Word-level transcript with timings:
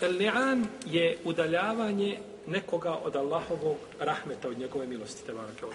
El-li'an 0.00 0.64
je 0.86 1.18
udaljavanje 1.24 2.18
nekoga 2.46 2.98
od 3.04 3.16
Allahovog 3.16 3.76
rahmeta, 3.98 4.48
od 4.48 4.58
njegove 4.58 4.86
milosti, 4.86 5.26
te 5.26 5.32
barake 5.32 5.66
o 5.66 5.70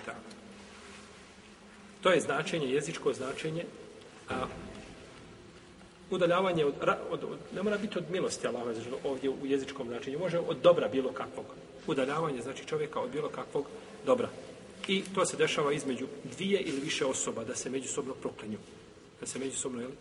To 2.01 2.11
je 2.11 2.19
značenje, 2.19 2.67
jezičko 2.67 3.13
značenje, 3.13 3.65
a 4.29 4.45
udaljavanje 6.09 6.65
od, 6.65 6.73
od, 7.09 7.23
od, 7.23 7.39
ne 7.55 7.63
mora 7.63 7.77
biti 7.77 7.97
od 7.97 8.11
milosti 8.11 8.47
Allaha 8.47 8.73
znači 8.73 8.89
ovdje 9.03 9.29
u 9.29 9.45
jezičkom 9.45 9.87
značenju, 9.87 10.19
može 10.19 10.39
od 10.39 10.57
dobra 10.57 10.87
bilo 10.87 11.11
kakvog. 11.11 11.45
Udaljavanje 11.87 12.41
znači 12.41 12.65
čovjeka 12.65 12.99
od 12.99 13.11
bilo 13.11 13.29
kakvog 13.29 13.65
dobra. 14.05 14.29
I 14.87 15.03
to 15.15 15.25
se 15.25 15.37
dešava 15.37 15.73
između 15.73 16.07
dvije 16.37 16.61
ili 16.61 16.79
više 16.79 17.05
osoba 17.05 17.43
da 17.43 17.55
se 17.55 17.69
međusobno 17.69 18.13
proklenju. 18.13 18.57
Da 19.19 19.25
se 19.25 19.39
međusobno 19.39 19.81
jel, 19.81 19.91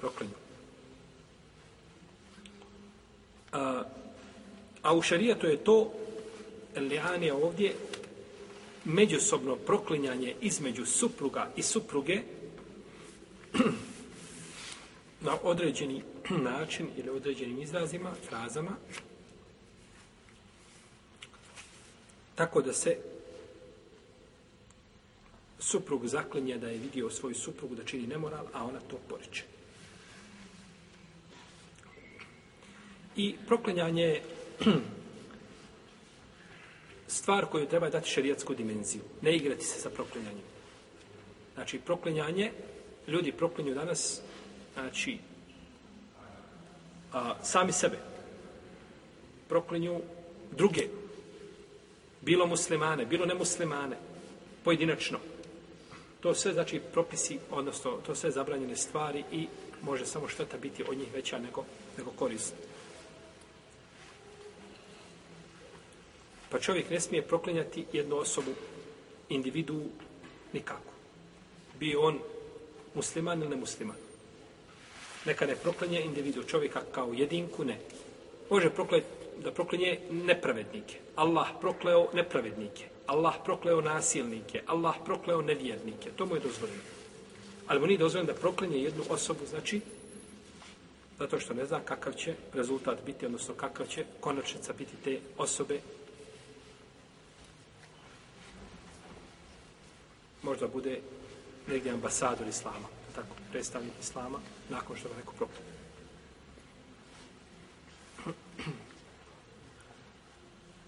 proklenju. 0.00 0.49
A, 3.52 3.82
a 4.82 4.94
u 4.94 5.02
šarijetu 5.02 5.46
je 5.46 5.64
to 5.64 5.92
li'an 6.76 7.22
je 7.22 7.32
ovdje 7.32 7.74
međusobno 8.84 9.56
proklinjanje 9.56 10.34
između 10.40 10.86
supruga 10.86 11.50
i 11.56 11.62
supruge 11.62 12.20
na 15.26 15.36
određeni 15.42 16.02
način 16.50 16.88
ili 16.96 17.10
određenim 17.10 17.62
izrazima, 17.62 18.10
frazama, 18.28 18.76
tako 22.34 22.62
da 22.62 22.72
se 22.72 22.96
suprug 25.58 26.06
zaklinje 26.06 26.58
da 26.58 26.68
je 26.68 26.78
vidio 26.78 27.10
svoju 27.10 27.34
suprugu 27.34 27.74
da 27.74 27.84
čini 27.84 28.06
nemoral, 28.06 28.46
a 28.52 28.64
ona 28.64 28.80
to 28.80 28.96
poriče. 29.08 29.44
I 33.16 33.36
proklinjanje 33.46 34.02
je 34.02 34.22
stvar 37.08 37.46
koju 37.46 37.66
treba 37.66 37.90
dati 37.90 38.10
šerijatsku 38.10 38.54
dimenziju. 38.54 39.02
Ne 39.22 39.36
igrati 39.36 39.64
se 39.64 39.80
sa 39.80 39.90
proklinjanjem. 39.90 40.44
Znači, 41.54 41.78
proklinjanje, 41.78 42.52
ljudi 43.08 43.32
proklinju 43.32 43.74
danas, 43.74 44.20
znači, 44.74 45.18
a, 47.12 47.34
sami 47.42 47.72
sebe. 47.72 47.98
Proklinju 49.48 50.00
druge. 50.56 50.82
Bilo 52.20 52.46
muslimane, 52.46 53.06
bilo 53.06 53.26
nemuslimane. 53.26 53.96
Pojedinačno. 54.64 55.18
To 56.20 56.34
sve, 56.34 56.52
znači, 56.52 56.80
propisi, 56.92 57.38
odnosno, 57.50 57.98
to 58.06 58.14
sve 58.14 58.30
zabranjene 58.30 58.76
stvari 58.76 59.24
i 59.32 59.46
može 59.82 60.06
samo 60.06 60.28
šteta 60.28 60.58
biti 60.58 60.84
od 60.88 60.98
njih 60.98 61.08
veća 61.14 61.38
nego, 61.38 61.64
nego 61.98 62.10
korist. 62.10 62.54
Pa 66.50 66.58
čovjek 66.58 66.90
ne 66.90 67.00
smije 67.00 67.22
proklinjati 67.22 67.86
jednu 67.92 68.16
osobu, 68.16 68.50
individu, 69.28 69.82
nikako. 70.52 70.92
Bi 71.78 71.96
on 71.96 72.18
musliman 72.94 73.40
ili 73.40 73.50
nemusliman. 73.50 73.96
Neka 75.24 75.46
ne 75.46 75.56
proklinje 75.56 76.00
individu 76.00 76.42
čovjeka 76.42 76.82
kao 76.92 77.12
jedinku, 77.12 77.64
ne. 77.64 77.78
Može 78.50 78.70
proklet, 78.70 79.04
da 79.44 79.52
proklinje 79.52 79.98
nepravednike. 80.10 80.98
Allah 81.16 81.46
prokleo 81.60 82.08
nepravednike. 82.14 82.84
Allah 83.06 83.34
prokleo 83.44 83.80
nasilnike. 83.80 84.62
Allah 84.66 84.94
prokleo 85.04 85.42
nevjernike. 85.42 86.10
To 86.16 86.26
mu 86.26 86.34
je 86.34 86.40
dozvoljeno. 86.40 86.82
Ali 87.66 87.80
mu 87.80 87.86
nije 87.86 87.98
dozvoljeno 87.98 88.32
da 88.32 88.38
proklinje 88.38 88.78
jednu 88.78 89.04
osobu, 89.08 89.46
znači, 89.46 89.80
zato 91.18 91.40
što 91.40 91.54
ne 91.54 91.66
zna 91.66 91.80
kakav 91.80 92.12
će 92.12 92.34
rezultat 92.54 92.98
biti, 93.06 93.26
odnosno 93.26 93.54
kakav 93.54 93.86
će 93.86 94.04
konačnica 94.20 94.72
biti 94.72 94.96
te 95.04 95.18
osobe 95.38 95.80
možda 100.50 100.66
bude 100.66 100.98
negdje 101.66 101.92
ambasador 101.92 102.48
islama, 102.48 102.88
tako, 103.14 103.34
predstavnik 103.50 103.92
islama, 104.00 104.38
nakon 104.68 104.96
što 104.96 105.08
ga 105.08 105.14
neko 105.16 105.32
proklije. 105.32 105.62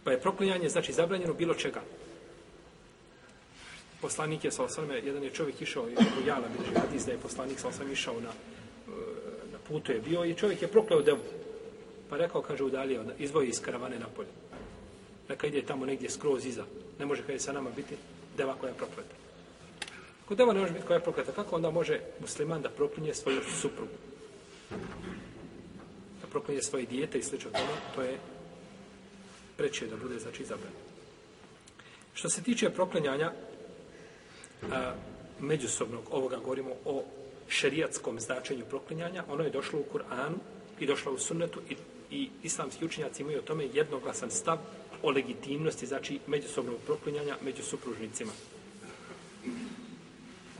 Pa 0.04 0.10
je 0.10 0.20
proklinjanje, 0.20 0.68
znači, 0.68 0.92
zabranjeno 0.92 1.34
bilo 1.34 1.54
čega. 1.54 1.82
Poslanik 4.00 4.44
je 4.44 4.50
sa 4.50 4.64
osvrme, 4.64 4.98
jedan 4.98 5.22
je 5.22 5.30
čovjek 5.30 5.62
išao, 5.62 5.88
i 5.88 5.94
u 5.94 6.26
Jana 6.26 6.48
bilježi 6.56 6.74
hadis 6.74 7.06
da 7.06 7.12
je 7.12 7.18
poslanik 7.18 7.60
sa 7.60 7.68
osvrme 7.68 7.92
išao 7.92 8.20
na, 8.20 8.28
e, 8.28 8.32
na 9.52 9.58
putu 9.68 9.92
je 9.92 10.00
bio 10.00 10.24
i 10.24 10.34
čovjek 10.34 10.62
je 10.62 10.68
prokleo 10.68 11.02
devu. 11.02 11.22
Pa 12.10 12.16
rekao, 12.16 12.42
kaže, 12.42 12.64
udalio, 12.64 13.04
izvoji 13.18 13.48
iz 13.48 13.60
karavane 13.62 13.98
napolje. 13.98 14.34
Neka 15.28 15.46
ide 15.46 15.62
tamo 15.62 15.86
negdje 15.86 16.10
skroz 16.10 16.46
iza. 16.46 16.64
Ne 16.98 17.06
može 17.06 17.22
kada 17.22 17.32
je 17.32 17.40
sa 17.40 17.52
nama 17.52 17.70
biti 17.70 17.94
deva 18.36 18.54
koja 18.54 18.70
je 18.70 18.76
prokleta. 18.76 19.21
Ako 20.32 20.36
deva 20.36 20.52
ne 20.52 20.60
može 20.60 20.72
biti 20.72 20.86
koja 20.86 20.96
je 20.96 21.02
prokleta, 21.02 21.32
kako 21.32 21.56
onda 21.56 21.70
može 21.70 22.00
musliman 22.20 22.62
da 22.62 22.68
proklinje 22.68 23.14
svoju 23.14 23.40
suprugu? 23.60 23.92
Da 26.20 26.26
proklinje 26.30 26.62
svoje 26.62 26.86
dijete 26.86 27.18
i 27.18 27.22
slično 27.22 27.50
tome, 27.50 27.72
to 27.94 28.02
je 28.02 28.18
preće 29.56 29.86
da 29.86 29.96
bude, 29.96 30.18
znači, 30.18 30.44
zabranjeno. 30.44 30.80
Što 32.14 32.28
se 32.28 32.42
tiče 32.42 32.70
proklinjanja 32.70 33.32
a, 34.70 34.94
međusobnog, 35.40 36.08
ovoga 36.10 36.36
govorimo 36.36 36.70
o 36.84 37.04
šerijatskom 37.48 38.20
značenju 38.20 38.64
proklinjanja, 38.70 39.24
ono 39.28 39.44
je 39.44 39.50
došlo 39.50 39.78
u 39.78 39.84
Kur'anu 39.92 40.38
i 40.80 40.86
došlo 40.86 41.12
u 41.12 41.18
sunnetu 41.18 41.60
i, 41.70 41.76
i 42.10 42.30
islamski 42.42 42.84
učenjaci 42.84 43.22
imaju 43.22 43.38
o 43.38 43.42
tome 43.42 43.68
jednoglasan 43.72 44.30
stav 44.30 44.58
o 45.02 45.10
legitimnosti, 45.10 45.86
znači, 45.86 46.18
međusobnog 46.26 46.76
proklinjanja 46.86 47.36
među 47.44 47.62
supružnicima. 47.62 48.32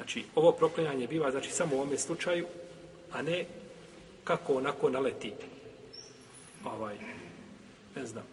Znači, 0.03 0.25
ovo 0.35 0.53
proklinjanje 0.53 1.07
biva, 1.07 1.31
znači, 1.31 1.51
samo 1.51 1.77
u 1.77 1.79
ovome 1.79 1.99
slučaju, 1.99 2.47
a 3.13 3.23
ne 3.23 3.45
kako 4.25 4.55
onako 4.55 4.91
naleti. 4.91 5.33
Ovaj, 6.65 6.95
ne 7.97 8.07
znam, 8.07 8.25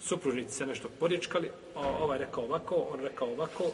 supružnici 0.00 0.54
se 0.54 0.66
nešto 0.66 0.88
poriječkali, 1.00 1.50
ovaj 1.74 2.18
rekao 2.18 2.44
ovako, 2.44 2.74
on 2.74 3.00
rekao 3.00 3.28
ovako, 3.28 3.64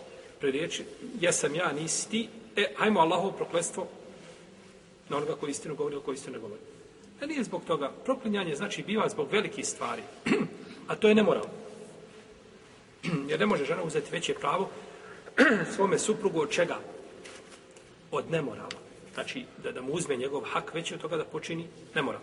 preriječi, 0.41 0.85
jesam 1.21 1.55
ja, 1.55 1.73
nisi 1.73 2.11
ti, 2.11 2.29
e, 2.57 2.75
hajmo 2.77 3.01
Allahovo 3.01 3.33
proklestvo 3.33 3.87
na 5.09 5.17
onoga 5.17 5.35
koji 5.35 5.51
istinu 5.51 5.75
govori 5.75 5.95
ili 5.95 6.05
koji 6.05 6.15
istinu 6.15 6.33
ne 6.33 6.41
govori. 6.41 6.61
E 7.21 7.27
nije 7.27 7.45
zbog 7.45 7.65
toga. 7.65 7.93
Proklinjanje 8.05 8.55
znači 8.55 8.83
biva 8.83 9.09
zbog 9.09 9.33
velikih 9.33 9.67
stvari. 9.67 10.03
A 10.89 10.95
to 10.97 11.09
je 11.09 11.15
nemoral. 11.15 11.47
Jer 13.31 13.41
ne 13.41 13.47
može 13.47 13.65
žena 13.65 13.83
uzeti 13.83 14.13
veće 14.13 14.35
pravo 14.35 14.71
svome 15.77 15.99
suprugu 15.99 16.41
od 16.41 16.51
čega? 16.51 16.92
Od 18.13 18.31
nemorala. 18.31 18.69
Znači, 19.15 19.45
da, 19.63 19.73
da 19.73 19.83
mu 19.83 19.93
uzme 19.93 20.17
njegov 20.17 20.43
hak 20.45 20.75
veći 20.75 20.95
od 20.95 21.01
toga 21.01 21.17
da 21.17 21.25
počini 21.25 21.67
nemoral. 21.95 22.21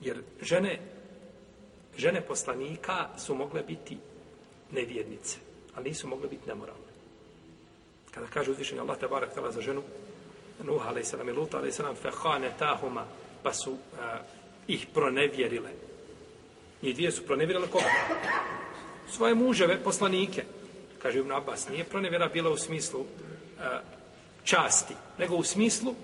Jer 0.00 0.22
žene, 0.42 0.78
žene 1.96 2.20
poslanika 2.20 3.08
su 3.18 3.34
mogle 3.34 3.62
biti 3.62 3.98
nevjednice, 4.72 5.38
ali 5.74 5.88
nisu 5.88 6.08
mogle 6.08 6.28
biti 6.28 6.48
nemoralne. 6.48 6.90
Kada 8.10 8.26
kaže 8.26 8.50
uzvišenje 8.50 8.80
Allah 8.80 8.98
tebara 8.98 9.26
htjela 9.26 9.52
za 9.52 9.60
ženu, 9.60 9.82
Nuh 10.64 10.86
a.s. 10.86 11.12
i 11.12 11.32
Lut 11.32 11.54
a.s. 11.54 11.80
fehane 12.02 12.52
tahuma, 12.58 13.06
pa 13.42 13.52
su 13.54 13.72
uh, 13.72 13.78
ih 14.68 14.86
pronevjerile. 14.94 15.70
Njih 16.82 16.94
dvije 16.94 17.12
su 17.12 17.26
pronevjerile 17.26 17.68
koga? 17.68 17.84
Svoje 19.08 19.34
muževe, 19.34 19.82
poslanike 19.84 20.44
kaže 21.02 21.18
Ibn 21.18 21.32
Abbas, 21.32 21.68
nije 21.68 21.84
pronevjera 21.84 22.28
bila 22.28 22.50
u 22.50 22.56
smislu 22.56 23.04
a, 23.60 23.80
časti, 24.44 24.94
nego 25.18 25.36
u 25.36 25.44
smislu 25.44 25.94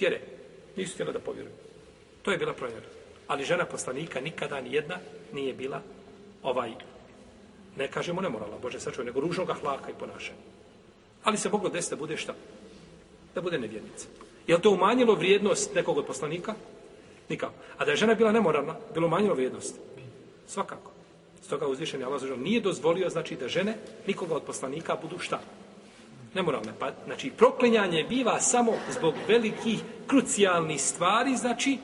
vjere. 0.00 0.20
Nisu 0.76 0.94
htjela 0.94 1.12
da 1.12 1.18
povjeruju. 1.18 1.54
To 2.22 2.30
je 2.30 2.38
bila 2.38 2.52
pronevjera. 2.52 2.86
Ali 3.26 3.44
žena 3.44 3.64
poslanika 3.64 4.20
nikada 4.20 4.60
ni 4.60 4.72
jedna 4.72 4.98
nije 5.32 5.54
bila 5.54 5.82
ovaj, 6.42 6.70
ne 7.76 7.88
kažemo 7.88 8.20
nemorala, 8.20 8.58
Bože 8.62 8.80
sačuvaj, 8.80 9.06
nego 9.06 9.20
ružnog 9.20 9.50
ahlaka 9.50 9.90
i 9.90 9.98
ponašanja. 9.98 10.38
Ali 11.24 11.36
se 11.36 11.48
moglo 11.48 11.68
desiti 11.68 11.94
da 11.94 11.98
bude 11.98 12.16
šta? 12.16 12.34
Da 13.34 13.40
bude 13.40 13.58
nevjernica. 13.58 14.06
Je 14.46 14.54
li 14.54 14.62
to 14.62 14.70
umanjilo 14.70 15.14
vrijednost 15.14 15.74
nekog 15.74 15.98
od 15.98 16.06
poslanika? 16.06 16.54
Nikako. 17.28 17.54
A 17.78 17.84
da 17.84 17.90
je 17.90 17.96
žena 17.96 18.14
bila 18.14 18.32
nemoralna, 18.32 18.76
bilo 18.94 19.06
umanjilo 19.06 19.34
vrijednost? 19.34 19.74
Svakako. 20.46 20.95
Stoga 21.45 21.67
uzvišeni 21.67 22.03
Allah 22.03 22.21
zažal 22.21 22.39
nije 22.39 22.61
dozvolio 22.61 23.09
znači 23.09 23.35
da 23.35 23.47
žene 23.47 23.75
nikoga 24.07 24.35
od 24.35 24.43
poslanika 24.43 24.97
budu 25.01 25.19
šta? 25.19 25.39
Nemoralne. 26.33 26.73
Pa, 26.79 26.91
znači, 27.05 27.31
proklinjanje 27.37 28.03
biva 28.03 28.39
samo 28.39 28.71
zbog 28.89 29.13
velikih, 29.27 29.79
krucijalnih 30.07 30.81
stvari, 30.81 31.35
znači, 31.35 31.77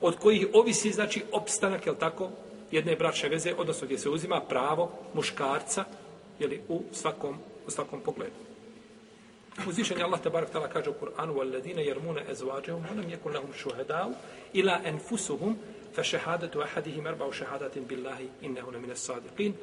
od 0.00 0.18
kojih 0.18 0.46
ovisi, 0.52 0.92
znači, 0.92 1.22
opstanak, 1.32 1.86
je 1.86 1.98
tako, 1.98 2.30
jedne 2.70 2.96
bračne 2.96 3.28
veze, 3.28 3.54
odnosno 3.58 3.86
gdje 3.86 3.98
se 3.98 4.08
uzima 4.08 4.40
pravo 4.40 4.92
muškarca, 5.14 5.84
je 6.38 6.60
u 6.68 6.82
svakom, 6.92 7.36
u 7.66 7.70
svakom 7.70 8.00
pogledu. 8.00 8.50
Uzvišen 9.66 9.98
je 9.98 10.04
Allah 10.04 10.20
tabarak 10.20 10.50
tala 10.50 10.68
kaže 10.68 10.90
u 10.90 10.94
Kur'anu 10.94 11.34
وَالَّذِينَ 11.34 11.78
يَرْمُونَ 11.78 12.18
أَزْوَاجَهُمْ 12.30 12.82
وَلَمْ 12.90 13.10
يَكُنْ 13.10 13.30
لَهُمْ 13.32 13.52
شُهَدَاءُ 13.52 14.12
إِلَا 14.54 14.88
أَنفُسُهُمْ 14.88 15.56
fa 15.95 16.03
šehadatu 16.03 16.61
ahadihim 16.61 17.07
arba 17.07 17.27
u 17.27 17.31
šehadatin 17.31 17.85
billahi 17.85 18.29
innehu 18.41 18.71
na 18.71 18.79
mine 18.79 18.95
sadiqin 18.95 19.53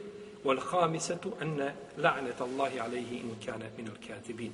wal 0.45 0.61
hamisatu 0.61 1.33
anna 1.41 1.73
la'net 1.99 2.41
Allahi 2.41 2.81
alaihi 2.81 3.17
in 3.17 3.37
kana 3.47 3.65
min 3.77 3.89
al 3.89 4.51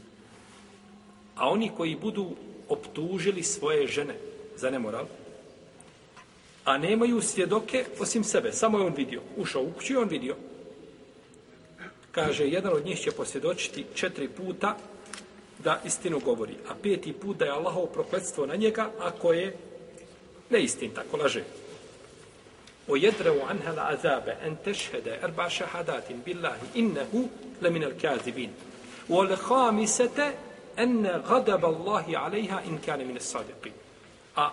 a 1.36 1.48
oni 1.48 1.70
koji 1.76 1.96
budu 1.96 2.36
optužili 2.68 3.42
svoje 3.42 3.86
žene 3.86 4.14
za 4.56 4.70
nemoral 4.70 5.06
a 6.64 6.78
nemaju 6.78 7.22
svjedoke 7.22 7.84
osim 7.98 8.24
sebe 8.24 8.52
samo 8.52 8.78
je 8.78 8.84
on 8.84 8.94
vidio 8.94 9.20
ušao 9.36 9.62
u 9.62 9.72
kuću 9.72 9.92
i 9.92 9.96
on 9.96 10.08
vidio. 10.08 10.36
Kaže 12.10 12.48
jedan 12.48 12.72
od 12.72 12.84
njih 12.84 13.00
će 13.00 13.10
posvjedočiti 13.10 13.84
četiri 13.94 14.28
puta 14.28 14.76
da 15.64 15.80
istinu 15.84 16.20
govori 16.20 16.54
a 16.68 16.74
peti 16.82 17.12
put 17.12 17.36
da 17.36 17.44
je 17.44 17.50
Allahov 17.50 17.86
prokletstvo 17.86 18.46
na 18.46 18.56
njega 18.56 18.90
ako 19.00 19.32
je 19.32 19.56
neistin 20.50 20.90
tako 20.90 21.16
laže. 21.16 21.44
O 22.88 22.96
عنها 23.48 23.72
العذاب 23.72 24.28
أن 24.28 24.56
تشهد 24.64 25.08
أربع 25.08 25.48
شهادات 25.48 26.12
بالله 26.26 26.58
إنه 26.76 27.28
لمن 27.62 27.84
الكاذبين 27.84 28.52
al 29.10 30.32
أن 30.78 31.06
غضب 31.06 31.64
الله 31.64 32.18
عليها 32.18 32.64
إن 32.64 32.78
Allahi 32.78 33.04
من 33.04 33.16
in. 33.16 33.72
A 34.36 34.50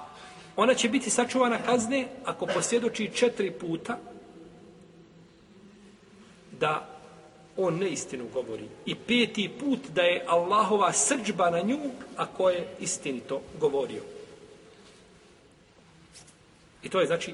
ona 0.55 0.73
će 0.73 0.89
biti 0.89 1.09
sačuvana 1.09 1.57
kazne 1.65 2.07
ako 2.25 2.45
posvjedoči 2.45 3.11
četiri 3.13 3.51
puta 3.51 3.97
da 6.59 6.87
on 7.57 7.77
neistinu 7.77 8.25
govori. 8.33 8.67
I 8.85 8.95
peti 8.95 9.51
put 9.59 9.79
da 9.93 10.01
je 10.01 10.23
Allahova 10.27 10.91
srđba 10.93 11.49
na 11.49 11.61
nju, 11.61 11.79
ako 12.17 12.49
je 12.49 12.67
istinito 12.79 13.41
govorio. 13.59 14.01
I 16.83 16.89
to 16.89 16.99
je, 16.99 17.07
znači, 17.07 17.33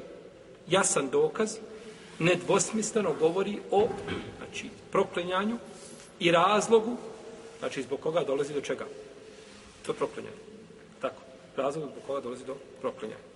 jasan 0.71 1.09
dokaz, 1.09 1.57
nedvosmisleno 2.19 3.13
govori 3.19 3.59
o 3.71 3.87
znači, 4.37 4.69
proklenjanju 4.91 5.57
i 6.19 6.31
razlogu, 6.31 6.97
znači, 7.59 7.83
zbog 7.83 7.99
koga 7.99 8.23
dolazi 8.23 8.53
do 8.53 8.61
čega? 8.61 8.85
Do 9.87 9.93
proklenjanja. 9.93 10.35
Tako, 11.01 11.21
razlog 11.55 11.89
zbog 11.91 12.03
koga 12.07 12.21
dolazi 12.21 12.45
do 12.45 12.55
proklenjanja. 12.81 13.31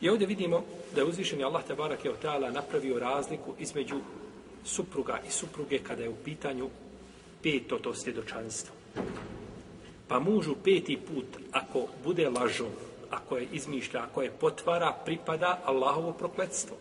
I 0.00 0.08
ovdje 0.08 0.26
vidimo 0.26 0.64
da 0.94 1.00
je 1.00 1.06
uzvišeni 1.06 1.44
Allah 1.44 1.64
tabarak 1.64 2.04
je 2.04 2.12
ta'ala 2.22 2.52
napravio 2.52 2.98
razliku 2.98 3.54
između 3.58 4.00
supruga 4.64 5.20
i 5.28 5.30
supruge 5.30 5.78
kada 5.78 6.02
je 6.02 6.08
u 6.08 6.16
pitanju 6.24 6.70
peto 7.42 7.78
to 7.78 7.94
svjedočanstvo. 7.94 8.74
Pa 10.08 10.18
mužu 10.18 10.54
peti 10.64 10.96
put, 10.96 11.26
ako 11.52 11.86
bude 12.04 12.28
lažo, 12.28 12.68
ako 13.14 13.36
je 13.36 13.48
izmišlja, 13.52 14.02
ako 14.02 14.22
je 14.22 14.30
potvara, 14.30 14.92
pripada 15.04 15.60
Allahovo 15.64 16.12
prokletstvo. 16.12 16.76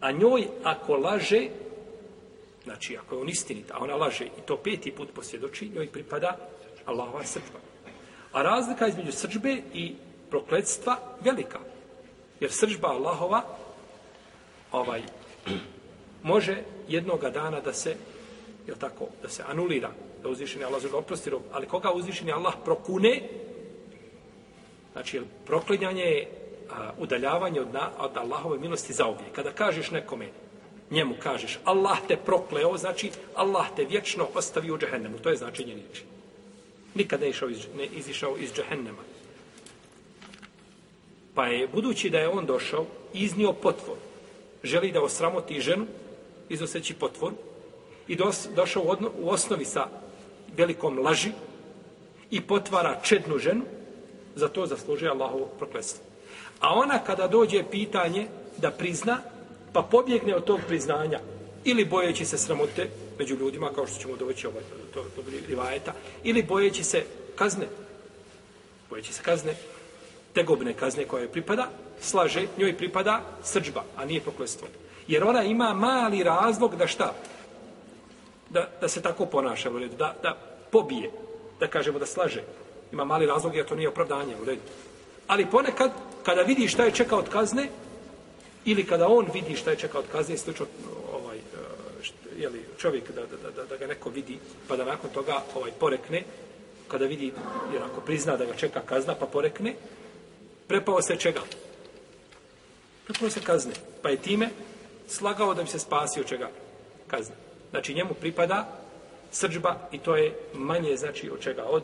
A 0.00 0.12
njoj, 0.12 0.48
ako 0.64 0.96
laže, 0.96 1.48
znači 2.64 2.96
ako 2.96 3.14
je 3.14 3.20
on 3.20 3.28
istinit, 3.28 3.70
a 3.70 3.78
ona 3.80 3.96
laže 3.96 4.24
i 4.26 4.40
to 4.46 4.56
peti 4.56 4.90
put 4.90 5.08
posvjedoči, 5.14 5.70
njoj 5.74 5.92
pripada 5.92 6.36
Allahova 6.86 7.24
srđba. 7.24 7.58
A 8.32 8.42
razlika 8.42 8.86
između 8.86 9.12
srđbe 9.12 9.62
i 9.74 9.94
prokletstva 10.30 10.96
velika. 11.20 11.58
Jer 12.40 12.52
sržba 12.52 12.88
Allahova 12.88 13.42
ovaj 14.72 15.02
može 16.22 16.62
jednoga 16.88 17.30
dana 17.30 17.60
da 17.60 17.72
se 17.72 17.96
je 18.66 18.74
tako, 18.78 19.06
da 19.22 19.28
se 19.28 19.42
anulira, 19.48 19.90
da 20.22 20.28
uzvišeni 20.28 20.64
Allah 20.64 20.82
ga 20.82 20.96
oprosti 20.96 21.30
ali 21.52 21.66
koga 21.66 21.92
uzvišeni 21.92 22.32
Allah 22.32 22.54
prokune, 22.64 23.22
znači 24.92 25.20
proklinjanje 25.46 26.02
je 26.02 26.28
a, 26.70 26.90
udaljavanje 26.98 27.60
od, 27.60 27.72
na, 27.72 27.90
od 27.98 28.16
Allahove 28.16 28.58
milosti 28.58 28.92
za 28.92 29.06
uvijek. 29.06 29.32
Kada 29.32 29.52
kažeš 29.52 29.90
nekome, 29.90 30.28
njemu 30.90 31.14
kažeš, 31.22 31.58
Allah 31.64 31.98
te 32.08 32.16
prokleo, 32.16 32.76
znači 32.76 33.10
Allah 33.34 33.66
te 33.76 33.84
vječno 33.84 34.28
ostavi 34.34 34.70
u 34.70 34.78
džehennemu. 34.78 35.18
To 35.18 35.30
je 35.30 35.36
značenje 35.36 35.74
riječi. 35.74 36.04
Nikada 36.94 37.24
ne, 37.24 37.30
išao 37.30 37.48
iz, 37.48 37.66
ne 37.76 37.86
izišao 37.86 38.36
iz 38.38 38.54
džehennema. 38.54 39.02
Pa 41.34 41.46
je, 41.46 41.68
budući 41.68 42.10
da 42.10 42.18
je 42.18 42.28
on 42.28 42.46
došao, 42.46 42.86
iznio 43.14 43.52
potvor. 43.52 43.96
Želi 44.62 44.92
da 44.92 45.02
osramoti 45.02 45.60
ženu, 45.60 45.86
izoseći 46.48 46.94
potvor. 46.94 47.32
I 48.08 48.16
dos, 48.16 48.48
došao 48.56 48.82
u, 48.82 48.90
odno, 48.90 49.10
u 49.18 49.30
osnovi 49.30 49.64
sa 49.64 49.86
velikom 50.56 50.98
laži 50.98 51.32
i 52.30 52.40
potvara 52.40 53.00
čednu 53.02 53.38
ženu, 53.38 53.62
za 54.34 54.48
to 54.48 54.66
zaslužuje 54.66 55.10
Allahovo 55.10 55.48
prokletstvo. 55.58 56.04
A 56.60 56.74
ona 56.74 56.98
kada 56.98 57.28
dođe 57.28 57.64
pitanje 57.70 58.26
da 58.56 58.70
prizna, 58.70 59.18
pa 59.72 59.82
pobjegne 59.82 60.36
od 60.36 60.44
tog 60.44 60.60
priznanja, 60.68 61.20
ili 61.64 61.84
bojeći 61.84 62.24
se 62.24 62.38
sramote 62.38 62.90
među 63.18 63.36
ljudima, 63.36 63.72
kao 63.74 63.86
što 63.86 64.02
ćemo 64.02 64.16
doći 64.16 64.46
ovaj, 64.46 64.62
to, 64.94 65.02
to, 65.02 65.08
to 65.16 65.22
rivajeta, 65.48 65.92
ili 66.24 66.42
bojeći 66.42 66.84
se 66.84 67.04
kazne, 67.36 67.66
bojeći 68.90 69.12
se 69.12 69.22
kazne, 69.22 69.54
tegobne 70.32 70.72
kazne 70.72 71.04
koja 71.04 71.20
joj 71.20 71.32
pripada, 71.32 71.68
slaže, 72.00 72.46
njoj 72.58 72.76
pripada 72.76 73.20
srđba, 73.42 73.84
a 73.96 74.04
nije 74.04 74.20
prokletstvo. 74.20 74.68
Jer 75.08 75.24
ona 75.24 75.42
ima 75.42 75.74
mali 75.74 76.22
razlog 76.22 76.76
da 76.76 76.86
šta? 76.86 77.14
Da, 78.50 78.68
da 78.80 78.88
se 78.88 79.02
tako 79.02 79.26
ponaša 79.26 79.70
da, 79.70 80.14
da 80.22 80.36
pobije, 80.70 81.10
da 81.60 81.66
kažemo 81.66 81.98
da 81.98 82.06
slaže. 82.06 82.42
Ima 82.92 83.04
mali 83.04 83.26
razlog 83.26 83.54
jer 83.56 83.66
to 83.66 83.74
nije 83.74 83.88
opravdanje 83.88 84.36
u 84.42 84.44
redu. 84.44 84.60
Ali 85.26 85.46
ponekad, 85.46 85.92
kada 86.22 86.42
vidi 86.42 86.68
šta 86.68 86.84
je 86.84 86.92
čeka 86.92 87.16
od 87.16 87.28
kazne, 87.28 87.68
ili 88.64 88.86
kada 88.86 89.08
on 89.08 89.26
vidi 89.34 89.56
šta 89.56 89.70
je 89.70 89.76
čeka 89.76 89.98
od 89.98 90.04
kazne, 90.12 90.36
slično 90.36 90.66
ovaj, 91.12 91.36
e, 91.36 91.40
je 92.36 92.42
jeli, 92.42 92.64
čovjek 92.78 93.12
da, 93.12 93.20
da, 93.20 93.50
da, 93.50 93.64
da 93.64 93.76
ga 93.76 93.86
neko 93.86 94.10
vidi, 94.10 94.38
pa 94.68 94.76
da 94.76 94.84
nakon 94.84 95.10
toga 95.10 95.42
ovaj 95.54 95.70
porekne, 95.80 96.24
kada 96.88 97.06
vidi, 97.06 97.32
jer 97.72 97.82
ako 97.82 98.00
prizna 98.00 98.36
da 98.36 98.44
ga 98.44 98.54
čeka 98.54 98.80
kazna, 98.80 99.14
pa 99.14 99.26
porekne, 99.26 99.74
prepao 100.66 101.02
se 101.02 101.16
čega? 101.16 101.40
Prepao 103.06 103.30
se 103.30 103.40
kazne. 103.40 103.72
Pa 104.02 104.08
je 104.08 104.16
time 104.16 104.48
slagao 105.08 105.54
da 105.54 105.62
bi 105.62 105.68
se 105.68 105.78
spasio 105.78 106.24
čega? 106.24 106.50
Kazne. 107.06 107.34
Znači 107.70 107.94
njemu 107.94 108.14
pripada 108.14 108.68
srđba 109.30 109.76
i 109.92 109.98
to 109.98 110.16
je 110.16 110.34
manje 110.54 110.96
znači 110.96 111.30
od 111.30 111.40
čega? 111.40 111.64
Od 111.64 111.82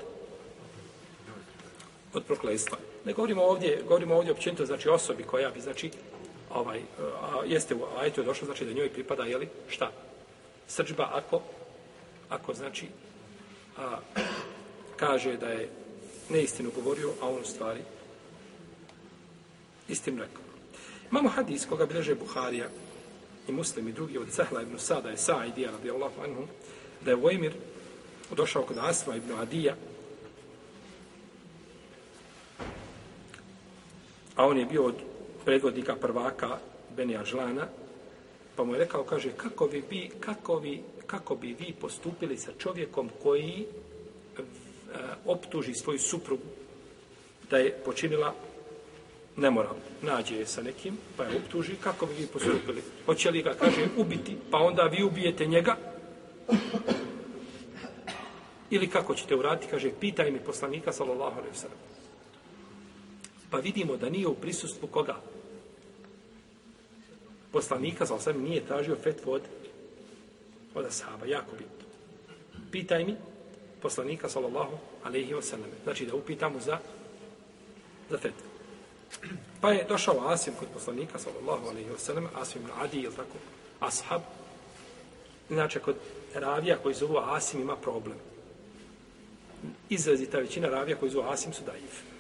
od 2.17 2.25
prokletstva. 2.25 2.79
Ne 3.05 3.13
govorimo 3.13 3.43
ovdje, 3.43 3.83
govorimo 3.89 4.15
ovdje 4.15 4.33
općenito 4.33 4.67
znači 4.67 4.89
osobi 4.89 5.23
koja 5.23 5.51
bi 5.51 5.61
znači 5.61 5.91
ovaj 6.51 6.81
a, 7.23 7.43
jeste 7.47 7.75
u 7.75 7.85
ajetu 7.99 8.21
je 8.21 8.25
došlo 8.25 8.47
znači 8.47 8.65
da 8.65 8.73
njoj 8.73 8.93
pripada 8.93 9.25
je 9.25 9.37
li 9.37 9.49
šta? 9.69 9.93
Srđba 10.67 11.09
ako 11.13 11.43
ako 12.29 12.55
znači 12.55 12.87
a, 13.79 13.99
kaže 14.97 15.37
da 15.37 15.49
je 15.49 15.69
neistinu 16.29 16.71
govorio, 16.75 17.13
a 17.21 17.29
on 17.29 17.41
u 17.41 17.45
stvari 17.45 17.81
istinu 19.89 20.23
rekao. 20.23 20.43
Imamo 21.11 21.29
hadis 21.29 21.67
koga 21.67 21.87
bileže 21.87 22.15
Buharija 22.15 22.69
i 23.49 23.53
muslim 23.53 23.89
i 23.89 23.93
drugi 23.93 24.19
od 24.19 24.33
Sahla 24.33 24.63
ibn 24.63 24.79
Sada 24.79 25.09
je 25.09 25.17
Sa'idija 25.17 25.71
radijallahu 25.71 26.21
anhu 26.25 26.43
da 27.05 27.11
je 27.11 27.17
Vojmir 27.17 27.53
došao 28.37 28.63
kod 28.63 28.79
Asma 28.79 29.17
ibn 29.17 29.33
Adija 29.33 29.75
a 34.37 34.47
on 34.47 34.59
je 34.59 34.65
bio 34.65 34.85
od 34.85 34.95
predvodnika 35.45 35.97
prvaka 35.97 36.59
Beni 36.97 37.19
Žlana, 37.25 37.67
pa 38.57 38.65
mu 38.65 38.75
je 38.75 38.79
rekao, 38.79 39.05
kaže, 39.05 39.31
kako 39.37 39.67
bi, 39.67 39.83
vi, 39.91 40.11
kako 40.21 40.59
vi, 40.59 40.83
kako 41.07 41.35
bi 41.35 41.57
vi 41.59 41.75
postupili 41.81 42.37
sa 42.37 42.53
čovjekom 42.59 43.11
koji 43.23 43.65
e, 43.65 44.43
optuži 45.27 45.75
svoju 45.75 45.99
suprugu 45.99 46.43
da 47.51 47.59
je 47.59 47.73
počinila 47.85 48.35
nemoral. 49.37 49.75
Nađe 50.03 50.37
je 50.37 50.47
sa 50.47 50.63
nekim, 50.63 50.97
pa 51.17 51.25
je 51.25 51.37
optuži, 51.37 51.77
kako 51.81 52.07
bi 52.07 52.15
vi 52.15 52.27
postupili? 52.27 52.83
Hoće 53.07 53.31
li 53.31 53.43
ga, 53.43 53.55
kaže, 53.55 53.89
ubiti, 53.97 54.37
pa 54.51 54.59
onda 54.59 54.83
vi 54.83 55.05
ubijete 55.05 55.47
njega? 55.47 55.77
Ili 58.71 58.91
kako 58.91 59.15
ćete 59.15 59.37
uraditi? 59.37 59.71
Kaže, 59.71 59.91
pitaj 60.01 60.31
mi 60.31 60.39
poslanika, 60.39 60.93
sallallahu 60.93 61.39
alaihi 61.39 61.57
sallam. 61.57 61.79
Pa 63.57 63.61
vidimo 63.61 63.97
da 63.97 64.09
nije 64.09 64.27
u 64.27 64.35
prisustvu 64.35 64.89
koga? 64.89 65.17
Poslanika, 67.53 68.07
sallallahu 68.07 68.25
sam 68.25 68.43
nije 68.43 68.67
tražio 68.67 68.97
fetvu 69.03 69.33
od, 69.33 69.43
od 70.75 70.85
ashaba, 70.85 71.27
jako 71.27 71.53
bitno. 71.53 71.87
Pitaj 72.71 73.05
mi 73.05 73.17
poslanika, 73.83 74.29
sallallahu 74.29 74.79
alaihi 75.05 75.35
sallam. 75.41 75.71
Znači 75.85 76.07
da 76.07 76.15
upitamo 76.15 76.61
za, 76.61 76.79
za 78.11 78.19
fetvu. 78.19 78.47
Pa 79.61 79.73
je 79.73 79.87
došao 79.89 80.29
Asim 80.29 80.55
kod 80.59 80.69
poslanika, 80.75 81.19
sallallahu 81.19 81.69
alaihi 81.69 81.91
wa 81.91 81.99
sallam, 81.99 82.29
Asim 82.35 82.63
ibn 82.63 82.71
Adi, 82.81 82.99
ili 82.99 83.15
tako, 83.17 83.39
ashab, 83.81 84.21
Znači, 85.49 85.79
kod 85.79 85.97
ravija 86.35 86.77
koji 86.83 86.95
zovu 86.95 87.19
Asim 87.19 87.61
ima 87.61 87.77
problem. 87.77 88.19
Izrazita 89.89 90.39
većina 90.39 90.69
ravija 90.69 90.97
koji 90.97 91.11
zovu 91.11 91.29
Asim 91.29 91.53
su 91.53 91.63
daif. 91.65 92.16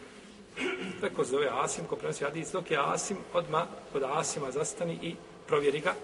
Tako 1.00 1.24
zove 1.24 1.48
Asim, 1.52 1.84
ko 1.84 1.96
prenosi 1.96 2.24
hadis, 2.24 2.52
dok 2.52 2.70
je 2.70 2.78
Asim, 2.80 3.16
odma 3.34 3.66
kod 3.92 4.02
Asima 4.06 4.50
zastani 4.50 4.98
i 5.02 5.14
provjeri 5.46 5.80
ga, 5.80 5.94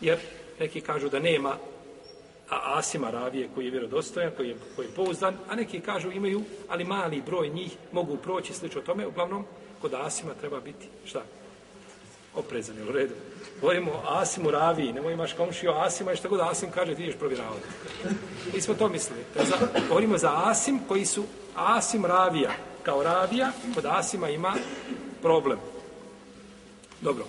jer 0.00 0.18
neki 0.58 0.80
kažu 0.80 1.08
da 1.08 1.18
nema 1.18 1.56
a 2.50 2.78
Asima 2.78 3.10
ravije 3.10 3.48
koji 3.54 3.64
je 3.64 3.70
vjerodostojan, 3.70 4.30
koji 4.36 4.48
je, 4.48 4.56
koji 4.76 4.86
je 4.86 4.94
pouzdan, 4.94 5.34
a 5.48 5.54
neki 5.54 5.80
kažu 5.80 6.10
imaju, 6.10 6.42
ali 6.68 6.84
mali 6.84 7.22
broj 7.26 7.48
njih 7.48 7.76
mogu 7.92 8.16
proći 8.16 8.52
slično 8.52 8.80
tome, 8.80 9.06
uglavnom 9.06 9.44
kod 9.80 9.94
Asima 9.94 10.34
treba 10.40 10.60
biti 10.60 10.88
šta? 11.04 11.22
Oprezan, 12.34 12.88
u 12.88 12.92
redu. 12.92 13.14
Govorimo 13.60 13.90
o 13.90 14.02
Asimu 14.06 14.50
raviji, 14.50 14.92
nemoj 14.92 15.12
imaš 15.12 15.32
komšiju 15.32 15.72
Asima 15.72 16.12
i 16.12 16.16
šta 16.16 16.28
god 16.28 16.40
Asim 16.40 16.70
kaže, 16.70 16.94
ti 16.94 17.02
ideš 17.02 17.16
provjeravati. 17.16 17.66
Mi 18.54 18.60
smo 18.60 18.74
to 18.74 18.88
mislili. 18.88 19.22
To 19.36 19.44
za, 19.44 19.56
govorimo 19.88 20.18
za 20.18 20.32
Asim 20.44 20.80
koji 20.88 21.06
su 21.06 21.24
Asim 21.56 22.06
ravija. 22.06 22.50
Kao 22.86 23.02
ravija, 23.02 23.50
kod 23.74 23.84
Asima 23.86 24.28
ima 24.28 24.54
problem. 25.22 25.58
Dobro. 27.00 27.24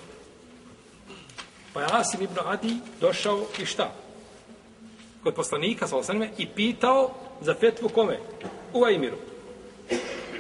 Pa 1.74 1.82
je 1.82 1.88
Asim 1.92 2.22
ibn 2.22 2.36
Adi 2.46 2.78
došao 3.02 3.46
i 3.62 3.66
šta? 3.66 3.94
Kod 5.24 5.34
poslanika, 5.34 5.88
sa 5.88 5.96
i 6.38 6.48
pitao 6.56 7.12
za 7.42 7.54
fetvu 7.54 7.90
kome? 7.90 8.20
U 8.74 8.84
Ajmiru. 8.84 9.18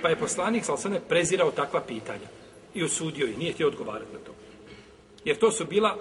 Pa 0.01 0.09
je 0.09 0.19
poslanik, 0.19 0.65
sa 0.65 0.73
prezirao 1.09 1.51
takva 1.51 1.81
pitanja. 1.81 2.27
I 2.73 2.83
osudio 2.83 3.27
i 3.27 3.37
nije 3.37 3.53
htio 3.53 3.67
odgovarati 3.67 4.13
na 4.13 4.19
to. 4.19 4.31
Jer 5.25 5.37
to 5.37 5.51
su 5.51 5.65
bila 5.65 5.97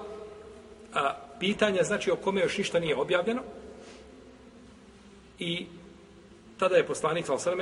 a, 0.94 1.14
pitanja, 1.40 1.82
znači, 1.82 2.11
o 2.11 2.16
kome 2.16 2.40
još 2.40 2.58
ništa 2.58 2.80
nije 2.80 2.96
objavljeno. 2.96 3.42
I 5.38 5.66
tada 6.58 6.76
je 6.76 6.87
poslanik, 6.87 7.26
sa 7.26 7.54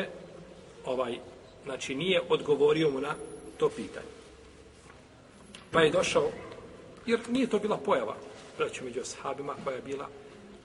ovaj, 0.85 1.19
znači, 1.65 1.95
nije 1.95 2.21
odgovorio 2.29 2.91
mu 2.91 3.01
na 3.01 3.15
to 3.59 3.69
pitanje. 3.69 4.07
Pa 5.71 5.81
je 5.81 5.91
došao 5.91 6.31
Jer 7.07 7.21
nije 7.29 7.47
to 7.47 7.59
bila 7.59 7.77
pojava, 7.77 8.17
braću 8.59 8.85
među 8.85 9.01
ashabima, 9.01 9.55
koja 9.65 9.77
je 9.77 9.83
bila 9.83 10.09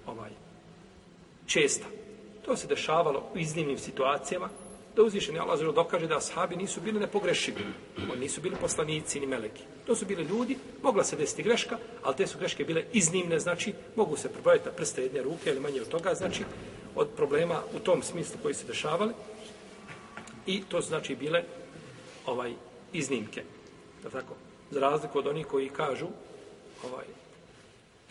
ovaj, 0.07 0.31
česta. 1.45 1.85
To 2.45 2.57
se 2.57 2.67
dešavalo 2.67 3.23
u 3.35 3.37
iznimnim 3.37 3.77
situacijama, 3.77 4.49
da 4.95 5.03
uzvišeni 5.03 5.39
Allah 5.39 5.59
zelo 5.59 5.71
dokaže 5.71 6.07
da 6.07 6.17
ashabi 6.17 6.55
nisu 6.55 6.81
bili 6.81 6.99
nepogrešivi. 6.99 7.63
Oni 8.11 8.21
nisu 8.21 8.41
bili 8.41 8.55
poslanici 8.61 9.19
ni 9.19 9.27
meleki. 9.27 9.63
To 9.87 9.95
su 9.95 10.05
bili 10.05 10.23
ljudi, 10.23 10.57
mogla 10.83 11.03
se 11.03 11.15
desiti 11.15 11.43
greška, 11.43 11.77
ali 12.03 12.15
te 12.15 12.27
su 12.27 12.37
greške 12.37 12.63
bile 12.63 12.83
iznimne, 12.93 13.39
znači 13.39 13.73
mogu 13.95 14.17
se 14.17 14.29
probaviti 14.29 14.65
na 14.65 14.71
prste 14.71 15.01
jedne 15.01 15.23
ruke 15.23 15.49
ili 15.49 15.59
manje 15.59 15.81
od 15.81 15.87
toga, 15.87 16.13
znači 16.13 16.43
od 16.95 17.07
problema 17.15 17.61
u 17.75 17.79
tom 17.79 18.03
smislu 18.03 18.39
koji 18.41 18.53
se 18.53 18.67
dešavali. 18.67 19.13
I 20.49 20.61
to 20.69 20.81
znači 20.81 21.15
bile 21.15 21.43
ovaj 22.25 22.53
iznimke. 22.93 23.43
Da 24.03 24.09
tako? 24.09 24.33
Za 24.71 24.79
razliku 24.79 25.19
od 25.19 25.27
onih 25.27 25.45
koji 25.45 25.69
kažu 25.69 26.07
ovaj, 26.83 27.05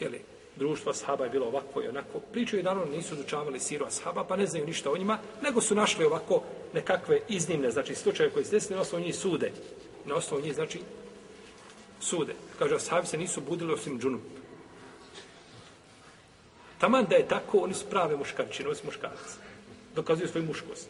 jeli, 0.01 0.21
društvo 0.57 0.91
ashaba 0.91 1.25
je 1.25 1.31
bilo 1.31 1.47
ovako 1.47 1.83
i 1.83 1.89
onako. 1.89 2.21
Pričaju 2.33 2.63
da 2.63 2.71
oni 2.71 2.97
nisu 2.97 3.15
izučavali 3.15 3.61
siru 3.61 3.87
ashaba, 3.87 4.25
pa 4.25 4.37
ne 4.37 4.47
znaju 4.47 4.67
ništa 4.67 4.91
o 4.91 4.97
njima, 4.97 5.19
nego 5.43 5.61
su 5.61 5.75
našli 5.75 6.05
ovako 6.05 6.43
nekakve 6.75 7.21
iznimne, 7.29 7.71
znači 7.71 7.95
slučaje 7.95 8.31
koji 8.31 8.45
se 8.45 8.51
desili, 8.51 8.77
na 8.77 8.83
osnovu 8.83 9.05
njih 9.05 9.17
sude. 9.17 9.53
Na 10.07 10.15
osnovu 10.15 10.43
njih, 10.43 10.55
znači, 10.55 10.81
sude. 12.01 12.35
Kaže, 12.59 12.75
ashabi 12.75 13.07
se 13.07 13.19
nisu 13.19 13.41
budili 13.41 13.73
osim 13.73 14.01
džunup. 14.01 14.23
Taman 16.79 17.07
da 17.11 17.17
je 17.17 17.29
tako, 17.29 17.59
oni 17.59 17.75
su 17.75 17.87
prave 17.91 18.17
muškarčine, 18.17 18.69
oni 18.69 18.77
su 18.77 18.87
muškarci. 18.87 19.37
Dokazuju 19.95 20.29
svoju 20.29 20.47
muškost 20.47 20.89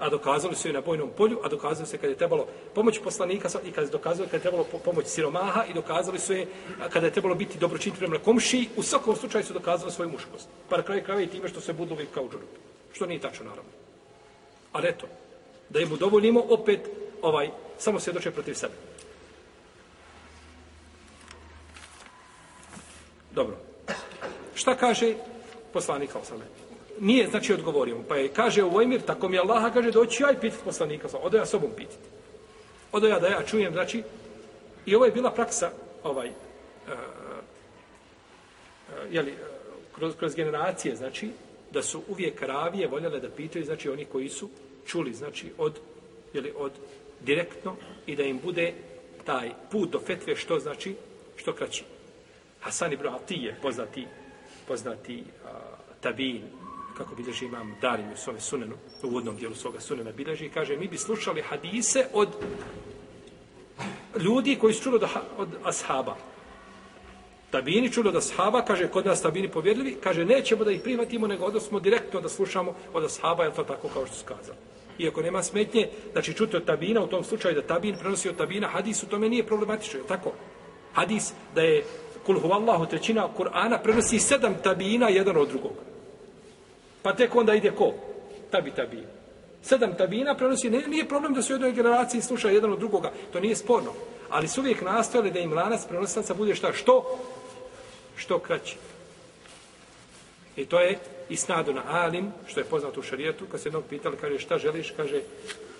a 0.00 0.08
dokazali 0.08 0.56
su 0.56 0.68
je 0.68 0.74
na 0.74 0.80
bojnom 0.80 1.10
polju, 1.16 1.38
a 1.44 1.48
dokazali 1.48 1.86
su 1.86 1.94
je 1.94 1.98
kad 1.98 2.10
je 2.10 2.16
trebalo 2.16 2.46
pomoć 2.74 2.98
poslanika 3.04 3.48
i 3.64 3.72
kad 3.72 3.84
je 3.84 3.90
dokazali 3.90 4.28
kad 4.28 4.38
je 4.38 4.42
trebalo 4.42 4.64
pomoć 4.84 5.06
siromaha 5.06 5.64
i 5.64 5.74
dokazali 5.74 6.18
su 6.18 6.32
je 6.32 6.46
kada 6.92 7.06
je 7.06 7.12
trebalo 7.12 7.34
biti 7.34 7.58
dobročiniti 7.58 7.98
prema 7.98 8.18
komši, 8.18 8.68
u 8.76 8.82
svakom 8.82 9.16
slučaju 9.16 9.44
su 9.44 9.52
dokazali 9.52 9.92
svoju 9.92 10.10
muškost. 10.10 10.48
Pa 10.68 10.76
na 10.76 10.82
kraju 10.82 11.04
krajeva 11.04 11.22
i 11.22 11.26
time 11.26 11.48
što 11.48 11.60
se 11.60 11.72
budu 11.72 11.94
uvijek 11.94 12.10
kao 12.14 12.24
džurup. 12.24 12.48
Što 12.92 13.06
nije 13.06 13.20
tačno, 13.20 13.44
naravno. 13.44 13.70
Ali 14.72 14.88
eto, 14.88 15.06
da 15.68 15.80
im 15.80 15.92
udovoljimo 15.92 16.40
opet 16.48 16.80
ovaj, 17.22 17.50
samo 17.78 18.00
svjedoče 18.00 18.30
protiv 18.30 18.54
sebe. 18.54 18.74
Dobro. 23.30 23.56
Šta 24.54 24.74
kaže 24.76 25.14
poslanik 25.72 26.16
Osama? 26.16 26.44
Nije 27.00 27.26
znači 27.26 27.52
odgovorio 27.52 27.96
mu. 27.96 28.04
Pa 28.08 28.16
je 28.16 28.28
kaže 28.28 28.62
Vojmir, 28.62 29.00
tako 29.00 29.28
mi 29.28 29.38
Allaha 29.38 29.70
kaže 29.70 29.90
doći 29.90 30.22
ja 30.22 30.32
i 30.32 30.40
pitati 30.40 30.64
poslanika. 30.64 31.08
Odo 31.22 31.36
ja 31.36 31.46
sobom 31.46 31.70
pitati. 31.76 32.08
Odo 32.92 33.06
ja 33.06 33.18
da 33.18 33.28
ja 33.28 33.42
čujem, 33.46 33.72
znači, 33.72 34.02
i 34.86 34.94
ovo 34.94 35.04
je 35.04 35.12
bila 35.12 35.30
praksa, 35.30 35.70
ovaj, 36.02 36.28
uh, 36.28 36.34
uh, 36.88 36.94
jeli, 39.10 39.34
kroz, 39.94 40.14
kroz 40.16 40.34
generacije, 40.34 40.96
znači, 40.96 41.30
da 41.72 41.82
su 41.82 42.02
uvijek 42.08 42.42
ravije 42.42 42.88
voljele 42.88 43.20
da 43.20 43.30
pitaju, 43.30 43.64
znači, 43.64 43.88
oni 43.88 44.04
koji 44.04 44.28
su 44.28 44.48
čuli, 44.86 45.14
znači, 45.14 45.52
od, 45.58 45.80
jeli, 46.34 46.52
od 46.56 46.72
direktno 47.20 47.76
i 48.06 48.16
da 48.16 48.22
im 48.22 48.40
bude 48.44 48.72
taj 49.24 49.50
put 49.70 49.90
do 49.90 50.00
fetve 50.00 50.36
što 50.36 50.58
znači, 50.58 50.94
što 51.36 51.52
kraći. 51.52 51.84
Hasan 52.60 52.92
ibn 52.92 53.06
Atije, 53.06 53.56
poznati, 53.62 54.06
poznati 54.68 55.22
uh, 55.44 55.50
tabin, 56.00 56.42
kako 57.00 57.14
bilježi 57.14 57.44
imam 57.44 57.76
Darim 57.80 58.12
u 58.12 58.16
svome 58.16 58.40
sunenu, 58.40 58.74
u 59.02 59.06
uvodnom 59.06 59.36
dijelu 59.36 59.54
svoga 59.54 59.80
sunena 59.80 60.12
bilježi, 60.12 60.48
kaže, 60.48 60.76
mi 60.76 60.88
bi 60.88 60.98
slušali 60.98 61.42
hadise 61.42 62.06
od 62.12 62.28
ljudi 64.18 64.56
koji 64.60 64.74
su 64.74 64.82
čuli 64.82 64.96
od, 64.96 65.08
od 65.38 65.48
ashaba. 65.64 66.16
Tabini 67.50 67.92
čuli 67.92 68.08
od 68.08 68.16
ashaba, 68.16 68.64
kaže, 68.64 68.88
kod 68.88 69.06
nas 69.06 69.22
tabini 69.22 69.48
povjerljivi, 69.48 69.96
kaže, 70.02 70.24
nećemo 70.24 70.64
da 70.64 70.70
ih 70.70 70.80
prihvatimo, 70.80 71.26
nego 71.26 71.44
odnosno 71.44 71.80
direktno 71.80 72.20
da 72.20 72.28
slušamo 72.28 72.74
od 72.92 73.04
ashaba, 73.04 73.44
je 73.44 73.54
to 73.54 73.64
tako 73.64 73.88
kao 73.88 74.06
što 74.06 74.14
su 74.14 74.24
kazali. 74.24 74.58
Iako 74.98 75.22
nema 75.22 75.42
smetnje, 75.42 75.88
znači 76.12 76.34
čuti 76.34 76.56
od 76.56 76.64
tabina, 76.64 77.02
u 77.02 77.06
tom 77.06 77.24
slučaju 77.24 77.54
da 77.54 77.62
tabin 77.62 77.96
prenosi 77.96 78.28
od 78.28 78.36
tabina, 78.36 78.68
hadis 78.68 79.02
u 79.02 79.06
tome 79.06 79.28
nije 79.28 79.46
problematično, 79.46 80.00
je 80.00 80.06
tako? 80.06 80.32
Hadis 80.92 81.32
da 81.54 81.62
je 81.62 81.84
kul 82.26 82.40
huvallahu 82.40 82.86
trećina 82.86 83.28
Kur'ana 83.38 83.82
prenosi 83.82 84.18
sedam 84.18 84.54
tabina 84.62 85.08
jedan 85.08 85.36
od 85.36 85.48
drugog. 85.48 85.89
Pa 87.02 87.14
tek 87.14 87.34
onda 87.34 87.54
ide 87.54 87.70
ko? 87.70 87.94
Tabi 88.50 88.70
tabi. 88.70 89.02
Sedam 89.62 89.94
tabina 89.96 90.34
prenosi, 90.34 90.70
ne, 90.70 90.88
nije 90.88 91.08
problem 91.08 91.34
da 91.34 91.42
su 91.42 91.52
u 91.52 91.54
jednoj 91.54 91.72
generaciji 91.72 92.22
slušaju 92.22 92.54
jedan 92.54 92.72
od 92.72 92.78
drugoga, 92.78 93.12
to 93.32 93.40
nije 93.40 93.56
sporno. 93.56 93.92
Ali 94.30 94.48
su 94.48 94.60
uvijek 94.60 94.82
nastojali 94.82 95.30
da 95.30 95.38
im 95.38 95.52
lanac 95.52 95.86
prenosilaca 95.88 96.34
bude 96.34 96.54
šta? 96.54 96.72
Što? 96.72 97.18
Što 98.16 98.38
kraće. 98.38 98.76
I 100.56 100.66
to 100.66 100.80
je 100.80 100.98
isnadu 101.28 101.72
na 101.72 101.82
alim, 101.88 102.32
što 102.46 102.60
je 102.60 102.64
poznato 102.64 103.00
u 103.00 103.02
šarijetu, 103.02 103.46
kad 103.50 103.60
se 103.60 103.68
jednog 103.68 103.84
pitali, 103.88 104.16
kaže 104.20 104.38
šta 104.38 104.58
želiš, 104.58 104.92
kaže 104.96 105.20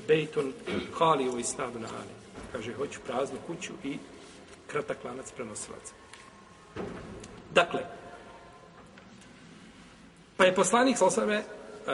bejton 0.08 0.52
kali 0.98 1.28
u 1.28 1.38
isnadu 1.38 1.78
na 1.78 1.88
alim. 1.88 2.16
Kaže, 2.52 2.72
hoću 2.74 3.00
praznu 3.06 3.38
kuću 3.46 3.72
i 3.84 3.98
kratak 4.66 5.04
lanac 5.04 5.32
prenosilaca. 5.32 5.92
Dakle, 7.54 7.80
Pa 10.40 10.48
je 10.48 10.54
poslanik 10.56 10.96
sa 10.96 10.98
Salosame 10.98 11.36
e, 11.36 11.44